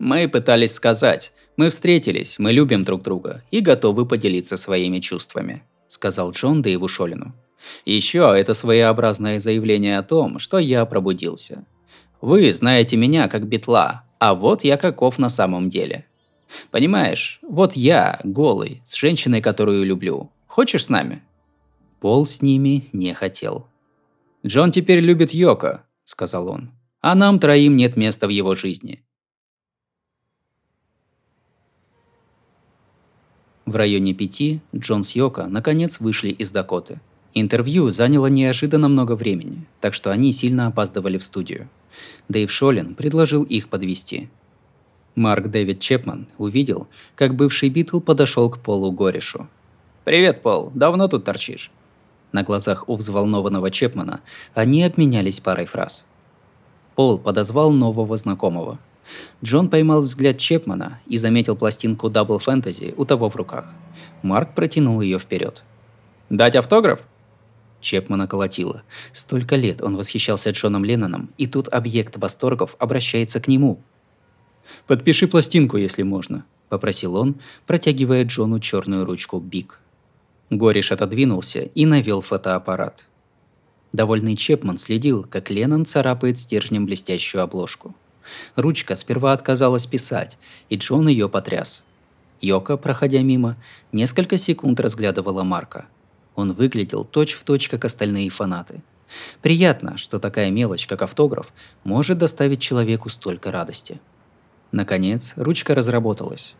Мы 0.00 0.26
пытались 0.26 0.74
сказать, 0.74 1.32
мы 1.56 1.68
встретились, 1.68 2.40
мы 2.40 2.50
любим 2.50 2.82
друг 2.82 3.02
друга 3.02 3.44
и 3.52 3.60
готовы 3.60 4.04
поделиться 4.04 4.56
своими 4.56 4.98
чувствами, 4.98 5.62
сказал 5.86 6.32
Джон 6.32 6.60
Дэйву 6.60 6.88
Шолину. 6.88 7.36
Еще 7.84 8.34
это 8.36 8.52
своеобразное 8.52 9.38
заявление 9.38 9.98
о 9.98 10.02
том, 10.02 10.40
что 10.40 10.58
я 10.58 10.84
пробудился. 10.86 11.64
Вы 12.20 12.52
знаете 12.52 12.96
меня 12.96 13.28
как 13.28 13.46
битла, 13.46 14.02
а 14.18 14.34
вот 14.34 14.64
я 14.64 14.76
каков 14.76 15.20
на 15.20 15.28
самом 15.28 15.70
деле. 15.70 16.04
Понимаешь, 16.72 17.38
вот 17.42 17.76
я, 17.76 18.18
голый, 18.24 18.80
с 18.82 18.96
женщиной, 18.96 19.40
которую 19.40 19.84
люблю. 19.84 20.32
Хочешь 20.48 20.86
с 20.86 20.88
нами? 20.88 21.22
Пол 22.00 22.26
с 22.26 22.42
ними 22.42 22.88
не 22.92 23.14
хотел. 23.14 23.68
«Джон 24.46 24.72
теперь 24.72 25.00
любит 25.00 25.32
Йоко»,– 25.32 25.86
сказал 26.04 26.48
он. 26.50 26.70
«А 27.00 27.14
нам 27.14 27.38
троим 27.38 27.76
нет 27.76 27.96
места 27.96 28.26
в 28.26 28.30
его 28.30 28.54
жизни». 28.54 29.02
В 33.64 33.74
районе 33.76 34.12
пяти 34.12 34.60
Джон 34.76 35.02
с 35.02 35.12
Йоко 35.12 35.46
наконец 35.46 35.98
вышли 35.98 36.28
из 36.28 36.52
Дакоты. 36.52 37.00
Интервью 37.32 37.90
заняло 37.90 38.26
неожиданно 38.26 38.88
много 38.88 39.16
времени, 39.16 39.66
так 39.80 39.94
что 39.94 40.12
они 40.12 40.30
сильно 40.32 40.66
опаздывали 40.66 41.16
в 41.16 41.24
студию. 41.24 41.70
Дэйв 42.28 42.52
Шолин 42.52 42.94
предложил 42.94 43.42
их 43.44 43.70
подвести. 43.70 44.28
Марк 45.14 45.48
Дэвид 45.48 45.80
Чепман 45.80 46.26
увидел, 46.36 46.88
как 47.16 47.34
бывший 47.34 47.70
Битл 47.70 48.00
подошел 48.00 48.50
к 48.50 48.60
Полу 48.60 48.92
Горешу. 48.92 49.48
«Привет, 50.04 50.42
Пол, 50.42 50.70
давно 50.74 51.08
тут 51.08 51.24
торчишь?» 51.24 51.70
На 52.34 52.42
глазах 52.42 52.88
у 52.88 52.96
взволнованного 52.96 53.70
Чепмана 53.70 54.20
они 54.54 54.82
обменялись 54.82 55.38
парой 55.38 55.66
фраз. 55.66 56.04
Пол 56.96 57.16
подозвал 57.16 57.70
нового 57.70 58.16
знакомого. 58.16 58.80
Джон 59.44 59.70
поймал 59.70 60.02
взгляд 60.02 60.38
Чепмана 60.38 60.98
и 61.06 61.16
заметил 61.16 61.54
пластинку 61.54 62.08
Double 62.08 62.44
Fantasy 62.44 62.92
у 62.96 63.04
того 63.04 63.30
в 63.30 63.36
руках. 63.36 63.66
Марк 64.22 64.52
протянул 64.56 65.00
ее 65.00 65.20
вперед. 65.20 65.62
«Дать 66.28 66.56
автограф?» 66.56 67.02
Чепмана 67.80 68.26
колотило. 68.26 68.82
Столько 69.12 69.54
лет 69.54 69.80
он 69.80 69.96
восхищался 69.96 70.50
Джоном 70.50 70.84
Ленноном, 70.84 71.30
и 71.38 71.46
тут 71.46 71.68
объект 71.68 72.16
восторгов 72.16 72.74
обращается 72.80 73.38
к 73.38 73.46
нему. 73.46 73.80
«Подпиши 74.88 75.28
пластинку, 75.28 75.76
если 75.76 76.02
можно»,– 76.02 76.44
попросил 76.68 77.14
он, 77.14 77.36
протягивая 77.68 78.24
Джону 78.24 78.58
черную 78.58 79.04
ручку 79.04 79.38
Биг. 79.38 79.78
Гориш 80.54 80.92
отодвинулся 80.92 81.62
и 81.62 81.84
навел 81.84 82.20
фотоаппарат. 82.20 83.06
Довольный 83.92 84.36
Чепман 84.36 84.78
следил, 84.78 85.24
как 85.24 85.50
Леннон 85.50 85.84
царапает 85.84 86.38
стержнем 86.38 86.86
блестящую 86.86 87.42
обложку. 87.42 87.94
Ручка 88.54 88.94
сперва 88.94 89.32
отказалась 89.32 89.86
писать, 89.86 90.38
и 90.68 90.76
Джон 90.76 91.08
ее 91.08 91.28
потряс. 91.28 91.82
Йока, 92.40 92.76
проходя 92.76 93.22
мимо, 93.22 93.56
несколько 93.92 94.38
секунд 94.38 94.78
разглядывала 94.78 95.42
Марка. 95.42 95.86
Он 96.36 96.52
выглядел 96.52 97.04
точь-в-точь, 97.04 97.68
как 97.68 97.84
остальные 97.84 98.30
фанаты. 98.30 98.82
Приятно, 99.42 99.96
что 99.96 100.18
такая 100.20 100.50
мелочь, 100.50 100.86
как 100.86 101.02
автограф, 101.02 101.52
может 101.82 102.18
доставить 102.18 102.60
человеку 102.60 103.08
столько 103.08 103.50
радости. 103.50 104.00
Наконец, 104.72 105.34
ручка 105.36 105.74
разработалась. 105.74 106.54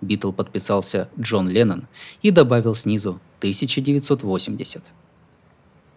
Битл 0.00 0.32
подписался 0.32 1.08
Джон 1.18 1.48
Леннон 1.48 1.88
и 2.22 2.30
добавил 2.30 2.74
снизу 2.74 3.20
1980. 3.40 4.92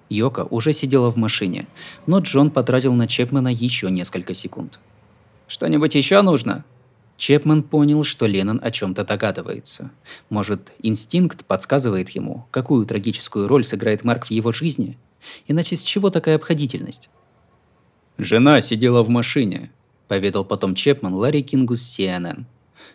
Йока 0.09 0.47
уже 0.49 0.71
сидела 0.73 1.11
в 1.11 1.17
машине, 1.17 1.67
но 2.05 2.19
Джон 2.19 2.51
потратил 2.51 2.93
на 2.93 3.07
Чепмена 3.07 3.49
еще 3.49 3.91
несколько 3.91 4.33
секунд. 4.33 4.79
«Что-нибудь 5.47 5.95
еще 5.95 6.21
нужно?» 6.21 6.63
Чепман 7.17 7.63
понял, 7.63 8.03
что 8.03 8.25
Леннон 8.25 8.59
о 8.63 8.71
чем-то 8.71 9.03
догадывается. 9.03 9.91
Может, 10.29 10.71
инстинкт 10.81 11.45
подсказывает 11.45 12.09
ему, 12.09 12.47
какую 12.49 12.85
трагическую 12.85 13.47
роль 13.47 13.63
сыграет 13.63 14.03
Марк 14.03 14.27
в 14.27 14.31
его 14.31 14.51
жизни? 14.51 14.97
Иначе 15.47 15.75
с 15.75 15.83
чего 15.83 16.09
такая 16.09 16.35
обходительность? 16.35 17.09
«Жена 18.17 18.61
сидела 18.61 19.03
в 19.03 19.09
машине»,– 19.09 19.71
поведал 20.07 20.45
потом 20.45 20.75
Чепман 20.75 21.13
Ларри 21.13 21.43
Кингу 21.43 21.75
с 21.75 21.97
CNN. 21.97 22.45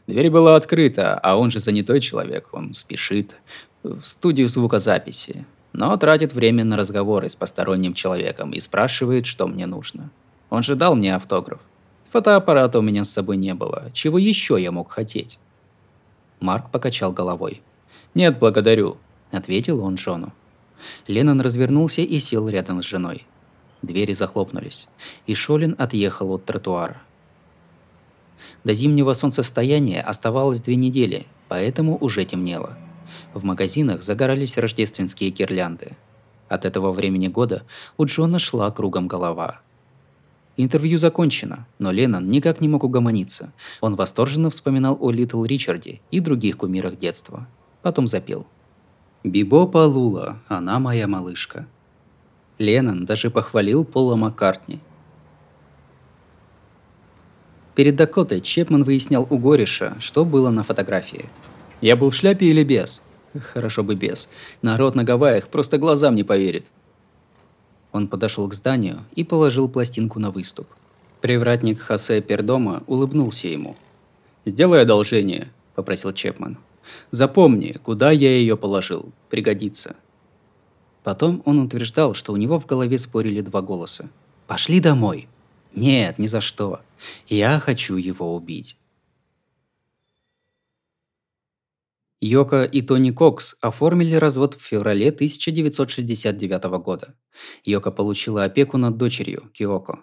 Дверь 0.07 0.30
была 0.30 0.57
открыта, 0.57 1.14
а 1.14 1.36
он 1.36 1.51
же 1.51 1.61
занятой 1.61 2.01
человек, 2.01 2.49
он 2.53 2.74
спешит 2.74 3.36
в 3.83 4.03
студию 4.05 4.49
звукозаписи, 4.49 5.47
но 5.72 5.97
тратит 5.97 6.33
время 6.33 6.64
на 6.64 6.76
разговоры 6.76 7.29
с 7.29 7.37
посторонним 7.37 7.95
человеком 7.95 8.53
и 8.53 8.61
спрашивает, 8.61 9.26
что 9.26 9.47
мне 9.47 9.66
нужно. 9.66 10.11
Он 10.51 10.62
же 10.62 10.74
дал 10.74 10.97
мне 10.97 11.14
автограф. 11.14 11.61
Фотоаппарата 12.11 12.79
у 12.79 12.83
меня 12.83 13.05
с 13.05 13.11
собой 13.11 13.37
не 13.37 13.55
было. 13.55 13.91
Чего 13.93 14.18
еще 14.18 14.57
я 14.61 14.72
мог 14.72 14.91
хотеть? 14.91 15.39
Марк 16.41 16.70
покачал 16.70 17.12
головой. 17.12 17.62
«Нет, 18.14 18.39
благодарю»,— 18.39 18.97
ответил 19.31 19.81
он 19.85 19.97
Джону. 19.97 20.33
Леннон 21.07 21.41
развернулся 21.41 22.01
и 22.01 22.18
сел 22.18 22.49
рядом 22.49 22.83
с 22.83 22.87
женой. 22.87 23.26
Двери 23.83 24.14
захлопнулись, 24.14 24.89
и 25.26 25.35
Шолин 25.35 25.74
отъехал 25.79 26.33
от 26.33 26.45
тротуара. 26.45 26.97
До 28.64 28.74
зимнего 28.74 29.12
солнцестояния 29.12 30.03
оставалось 30.03 30.61
две 30.61 30.76
недели, 30.76 31.26
поэтому 31.49 31.97
уже 32.01 32.24
темнело. 32.24 32.76
В 33.39 33.45
магазинах 33.45 34.03
загорались 34.03 34.59
рождественские 34.59 35.30
гирлянды. 35.30 35.93
От 36.49 36.64
этого 36.64 36.91
времени 36.91 37.28
года 37.28 37.62
у 37.97 38.05
Джона 38.05 38.41
шла 38.41 38.68
кругом 38.72 39.07
голова. 39.07 39.61
Интервью 40.57 40.99
закончено, 40.99 41.68
но 41.78 41.93
Леннон 41.93 42.28
никак 42.30 42.61
не 42.61 42.66
мог 42.66 42.82
угомониться. 42.82 43.53
Он 43.80 43.95
восторженно 43.95 44.51
вспоминал 44.51 44.99
о 45.01 45.12
Литл 45.12 45.45
Ричарде 45.45 46.01
и 46.11 46.18
других 46.18 46.57
кумирах 46.57 46.99
детства. 46.99 47.47
Потом 47.82 48.09
запел. 48.09 48.45
«Бибо 49.22 49.68
Палула, 49.68 50.41
она 50.49 50.80
моя 50.80 51.07
малышка». 51.07 51.68
Леннон 52.59 53.05
даже 53.05 53.30
похвалил 53.30 53.84
Пола 53.84 54.16
Маккартни. 54.16 54.80
Перед 57.76 57.95
Дакотой 57.95 58.41
Чепман 58.41 58.82
выяснял 58.82 59.28
у 59.30 59.39
Гориша, 59.39 59.95
что 60.01 60.24
было 60.24 60.51
на 60.51 60.64
фотографии. 60.64 61.26
«Я 61.80 61.95
был 61.95 62.11
в 62.11 62.16
шляпе 62.16 62.47
или 62.47 62.64
без?» 62.64 63.01
«Хорошо 63.53 63.83
бы 63.83 63.95
без. 63.95 64.29
Народ 64.62 64.95
на 64.95 65.05
Гавайях 65.05 65.49
просто 65.49 65.79
глазам 65.79 66.14
не 66.14 66.24
поверит». 66.24 66.66
Он 67.93 68.09
подошел 68.09 68.49
к 68.49 68.55
зданию 68.55 69.05
и 69.14 69.24
положил 69.24 69.68
пластинку 69.68 70.18
на 70.18 70.31
выступ. 70.31 70.68
Привратник 71.20 71.81
Хосе 71.81 72.20
Пердома 72.20 72.83
улыбнулся 72.87 73.49
ему. 73.49 73.76
«Сделай 74.45 74.83
одолжение»,– 74.83 75.49
попросил 75.74 76.12
Чепман. 76.12 76.59
«Запомни, 77.11 77.72
куда 77.83 78.11
я 78.11 78.31
ее 78.31 78.57
положил. 78.57 79.12
Пригодится». 79.29 79.97
Потом 81.03 81.43
он 81.45 81.59
утверждал, 81.59 82.14
что 82.14 82.33
у 82.33 82.37
него 82.37 82.61
в 82.61 82.66
голове 82.66 82.99
спорили 82.99 83.41
два 83.41 83.62
голоса. 83.62 84.09
«Пошли 84.47 84.81
домой!» 84.81 85.29
«Нет, 85.74 86.18
ни 86.18 86.26
за 86.26 86.41
что. 86.41 86.81
Я 87.29 87.61
хочу 87.61 87.97
его 87.97 88.35
убить». 88.35 88.76
Йока 92.21 92.64
и 92.64 92.83
Тони 92.83 93.12
Кокс 93.12 93.55
оформили 93.61 94.16
развод 94.16 94.55
в 94.55 94.61
феврале 94.61 95.11
1969 95.11 96.64
года. 96.83 97.14
Йока 97.64 97.93
получила 97.93 98.43
опеку 98.43 98.77
над 98.77 98.97
дочерью, 98.97 99.51
Киоко. 99.55 100.01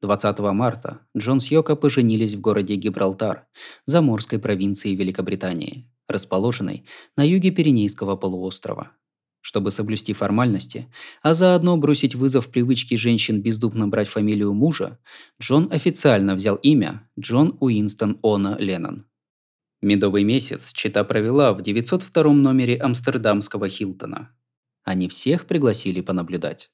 20 0.00 0.38
марта 0.38 1.00
Джон 1.16 1.40
с 1.40 1.50
Йоко 1.50 1.74
поженились 1.74 2.34
в 2.34 2.40
городе 2.40 2.76
Гибралтар, 2.76 3.48
заморской 3.84 4.38
провинции 4.38 4.94
Великобритании, 4.94 5.90
расположенной 6.06 6.84
на 7.16 7.26
юге 7.26 7.50
Пиренейского 7.50 8.14
полуострова. 8.14 8.92
Чтобы 9.40 9.72
соблюсти 9.72 10.12
формальности, 10.12 10.86
а 11.22 11.34
заодно 11.34 11.76
бросить 11.76 12.14
вызов 12.14 12.48
привычке 12.48 12.96
женщин 12.96 13.42
бездумно 13.42 13.88
брать 13.88 14.08
фамилию 14.08 14.52
мужа, 14.54 15.00
Джон 15.42 15.68
официально 15.72 16.36
взял 16.36 16.54
имя 16.56 17.08
Джон 17.18 17.56
Уинстон 17.58 18.20
Она 18.22 18.56
Леннон. 18.58 19.06
Медовый 19.86 20.24
месяц 20.24 20.72
Чита 20.72 21.04
провела 21.04 21.52
в 21.52 21.62
902 21.62 22.32
номере 22.32 22.76
амстердамского 22.76 23.68
Хилтона. 23.68 24.34
Они 24.82 25.08
всех 25.08 25.46
пригласили 25.46 26.00
понаблюдать. 26.00 26.72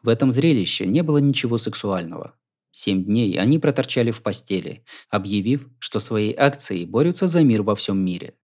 В 0.00 0.08
этом 0.08 0.30
зрелище 0.30 0.86
не 0.86 1.02
было 1.02 1.18
ничего 1.18 1.58
сексуального. 1.58 2.36
Семь 2.70 3.04
дней 3.04 3.36
они 3.36 3.58
проторчали 3.58 4.12
в 4.12 4.22
постели, 4.22 4.84
объявив, 5.10 5.66
что 5.80 5.98
своей 5.98 6.36
акцией 6.38 6.86
борются 6.86 7.26
за 7.26 7.42
мир 7.42 7.64
во 7.64 7.74
всем 7.74 7.98
мире. 7.98 8.34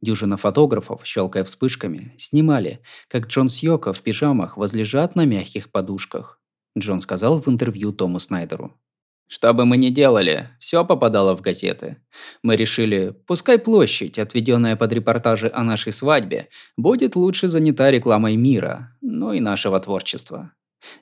Дюжина 0.00 0.36
фотографов, 0.36 1.04
щелкая 1.04 1.42
вспышками, 1.42 2.14
снимали, 2.16 2.82
как 3.08 3.26
Джон 3.26 3.48
Сьока 3.48 3.92
в 3.92 4.00
пижамах 4.02 4.56
возлежат 4.56 5.16
на 5.16 5.24
мягких 5.24 5.72
подушках. 5.72 6.40
Джон 6.78 7.00
сказал 7.00 7.42
в 7.42 7.48
интервью 7.48 7.92
Тому 7.92 8.20
Снайдеру. 8.20 8.78
Что 9.26 9.54
бы 9.54 9.64
мы 9.64 9.76
ни 9.76 9.88
делали, 9.88 10.50
все 10.60 10.84
попадало 10.84 11.36
в 11.36 11.40
газеты. 11.40 11.96
Мы 12.42 12.56
решили, 12.56 13.16
пускай 13.26 13.58
площадь, 13.58 14.18
отведенная 14.18 14.76
под 14.76 14.92
репортажи 14.92 15.50
о 15.52 15.62
нашей 15.62 15.92
свадьбе, 15.92 16.48
будет 16.76 17.16
лучше 17.16 17.48
занята 17.48 17.90
рекламой 17.90 18.36
мира, 18.36 18.96
ну 19.00 19.32
и 19.32 19.40
нашего 19.40 19.80
творчества. 19.80 20.52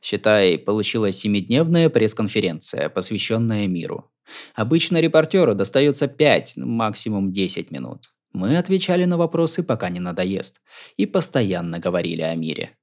Считай, 0.00 0.58
получилась 0.58 1.18
семидневная 1.18 1.90
пресс-конференция, 1.90 2.88
посвященная 2.88 3.66
миру. 3.66 4.10
Обычно 4.54 5.00
репортеру 5.00 5.54
достается 5.54 6.06
5, 6.06 6.58
максимум 6.58 7.32
10 7.32 7.70
минут. 7.70 8.12
Мы 8.32 8.56
отвечали 8.56 9.04
на 9.04 9.18
вопросы, 9.18 9.62
пока 9.62 9.90
не 9.90 10.00
надоест, 10.00 10.62
и 10.96 11.06
постоянно 11.06 11.78
говорили 11.78 12.22
о 12.22 12.34
мире. 12.34 12.76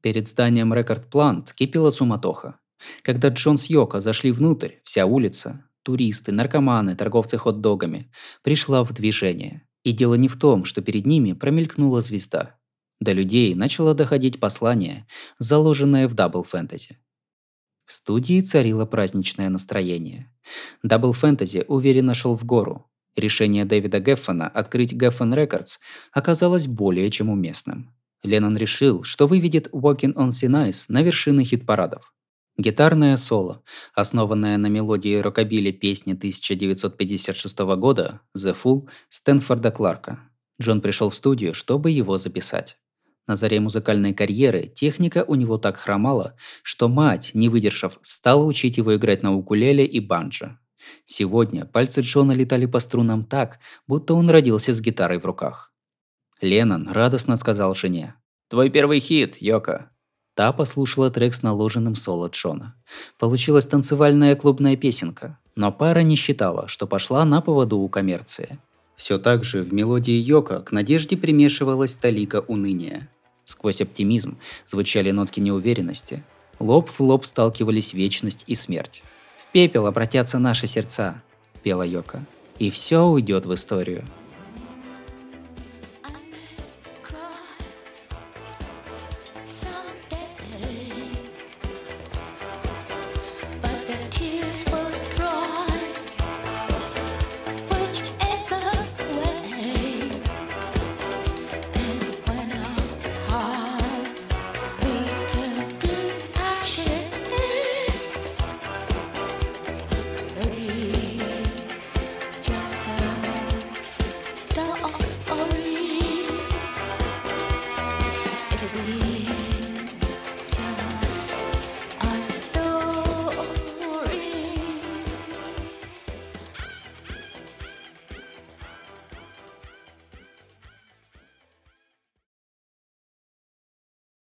Перед 0.00 0.26
зданием 0.26 0.74
Рекорд 0.74 1.08
Плант 1.08 1.52
кипела 1.52 1.90
суматоха. 1.90 2.58
Когда 3.02 3.28
Джон 3.28 3.58
с 3.58 3.66
Йоко 3.66 4.00
зашли 4.00 4.32
внутрь, 4.32 4.74
вся 4.84 5.06
улица, 5.06 5.64
туристы, 5.82 6.32
наркоманы, 6.32 6.96
торговцы 6.96 7.38
хот-догами, 7.38 8.10
пришла 8.42 8.84
в 8.84 8.92
движение. 8.92 9.66
И 9.84 9.92
дело 9.92 10.14
не 10.14 10.28
в 10.28 10.38
том, 10.38 10.64
что 10.64 10.80
перед 10.80 11.06
ними 11.06 11.32
промелькнула 11.32 12.00
звезда. 12.00 12.56
До 13.00 13.12
людей 13.12 13.54
начало 13.54 13.94
доходить 13.94 14.38
послание, 14.38 15.06
заложенное 15.38 16.06
в 16.06 16.14
Double 16.14 16.44
Fantasy. 16.44 16.98
В 17.84 17.92
студии 17.92 18.40
царило 18.40 18.86
праздничное 18.86 19.48
настроение. 19.48 20.32
Double 20.84 21.12
Fantasy 21.12 21.64
уверенно 21.66 22.14
шел 22.14 22.36
в 22.36 22.44
гору. 22.44 22.86
Решение 23.16 23.64
Дэвида 23.64 23.98
Геффена 23.98 24.48
открыть 24.48 24.94
Geffen 24.94 25.34
Records 25.34 25.78
оказалось 26.12 26.68
более 26.68 27.10
чем 27.10 27.28
уместным. 27.28 27.94
Леннон 28.22 28.56
решил, 28.56 29.02
что 29.02 29.26
выведет 29.26 29.68
Walking 29.72 30.14
on 30.14 30.28
Ice 30.30 30.84
на 30.88 31.02
вершины 31.02 31.44
хит-парадов. 31.44 32.11
Гитарное 32.58 33.16
соло, 33.16 33.62
основанное 33.94 34.58
на 34.58 34.66
мелодии 34.66 35.16
рокобили 35.16 35.70
песни 35.70 36.12
1956 36.12 37.58
года 37.76 38.20
«The 38.36 38.54
Fool» 38.62 38.88
Стэнфорда 39.08 39.70
Кларка. 39.70 40.20
Джон 40.60 40.82
пришел 40.82 41.08
в 41.08 41.14
студию, 41.14 41.54
чтобы 41.54 41.90
его 41.90 42.18
записать. 42.18 42.76
На 43.26 43.36
заре 43.36 43.58
музыкальной 43.58 44.12
карьеры 44.12 44.66
техника 44.66 45.24
у 45.26 45.34
него 45.34 45.56
так 45.56 45.78
хромала, 45.78 46.36
что 46.62 46.88
мать, 46.88 47.30
не 47.32 47.48
выдержав, 47.48 47.98
стала 48.02 48.44
учить 48.44 48.76
его 48.76 48.94
играть 48.96 49.22
на 49.22 49.34
укулеле 49.34 49.86
и 49.86 49.98
банджо. 50.00 50.58
Сегодня 51.06 51.64
пальцы 51.64 52.02
Джона 52.02 52.32
летали 52.32 52.66
по 52.66 52.80
струнам 52.80 53.24
так, 53.24 53.60
будто 53.86 54.12
он 54.12 54.28
родился 54.28 54.74
с 54.74 54.80
гитарой 54.80 55.18
в 55.18 55.24
руках. 55.24 55.72
Леннон 56.42 56.88
радостно 56.88 57.36
сказал 57.36 57.74
жене. 57.74 58.16
«Твой 58.48 58.68
первый 58.68 59.00
хит, 59.00 59.36
Йока. 59.40 59.91
Та 60.34 60.52
послушала 60.52 61.10
трек 61.10 61.34
с 61.34 61.42
наложенным 61.42 61.94
соло 61.94 62.28
Джона. 62.28 62.74
Получилась 63.18 63.66
танцевальная 63.66 64.34
клубная 64.34 64.76
песенка, 64.76 65.38
но 65.56 65.70
пара 65.70 66.00
не 66.00 66.16
считала, 66.16 66.68
что 66.68 66.86
пошла 66.86 67.24
на 67.24 67.42
поводу 67.42 67.78
у 67.78 67.88
коммерции. 67.88 68.58
Все 68.96 69.18
так 69.18 69.44
же 69.44 69.62
в 69.62 69.74
мелодии 69.74 70.14
Йока 70.14 70.60
к 70.60 70.72
надежде 70.72 71.16
примешивалась 71.16 71.96
талика 71.96 72.40
уныния. 72.40 73.10
Сквозь 73.44 73.80
оптимизм 73.80 74.38
звучали 74.66 75.10
нотки 75.10 75.40
неуверенности. 75.40 76.22
Лоб 76.58 76.88
в 76.88 77.00
лоб 77.00 77.26
сталкивались 77.26 77.92
вечность 77.92 78.44
и 78.46 78.54
смерть. 78.54 79.02
«В 79.36 79.52
пепел 79.52 79.86
обратятся 79.86 80.38
наши 80.38 80.66
сердца»,– 80.66 81.20
пела 81.62 81.82
Йока. 81.82 82.24
«И 82.58 82.70
все 82.70 83.04
уйдет 83.04 83.44
в 83.44 83.52
историю». 83.52 84.04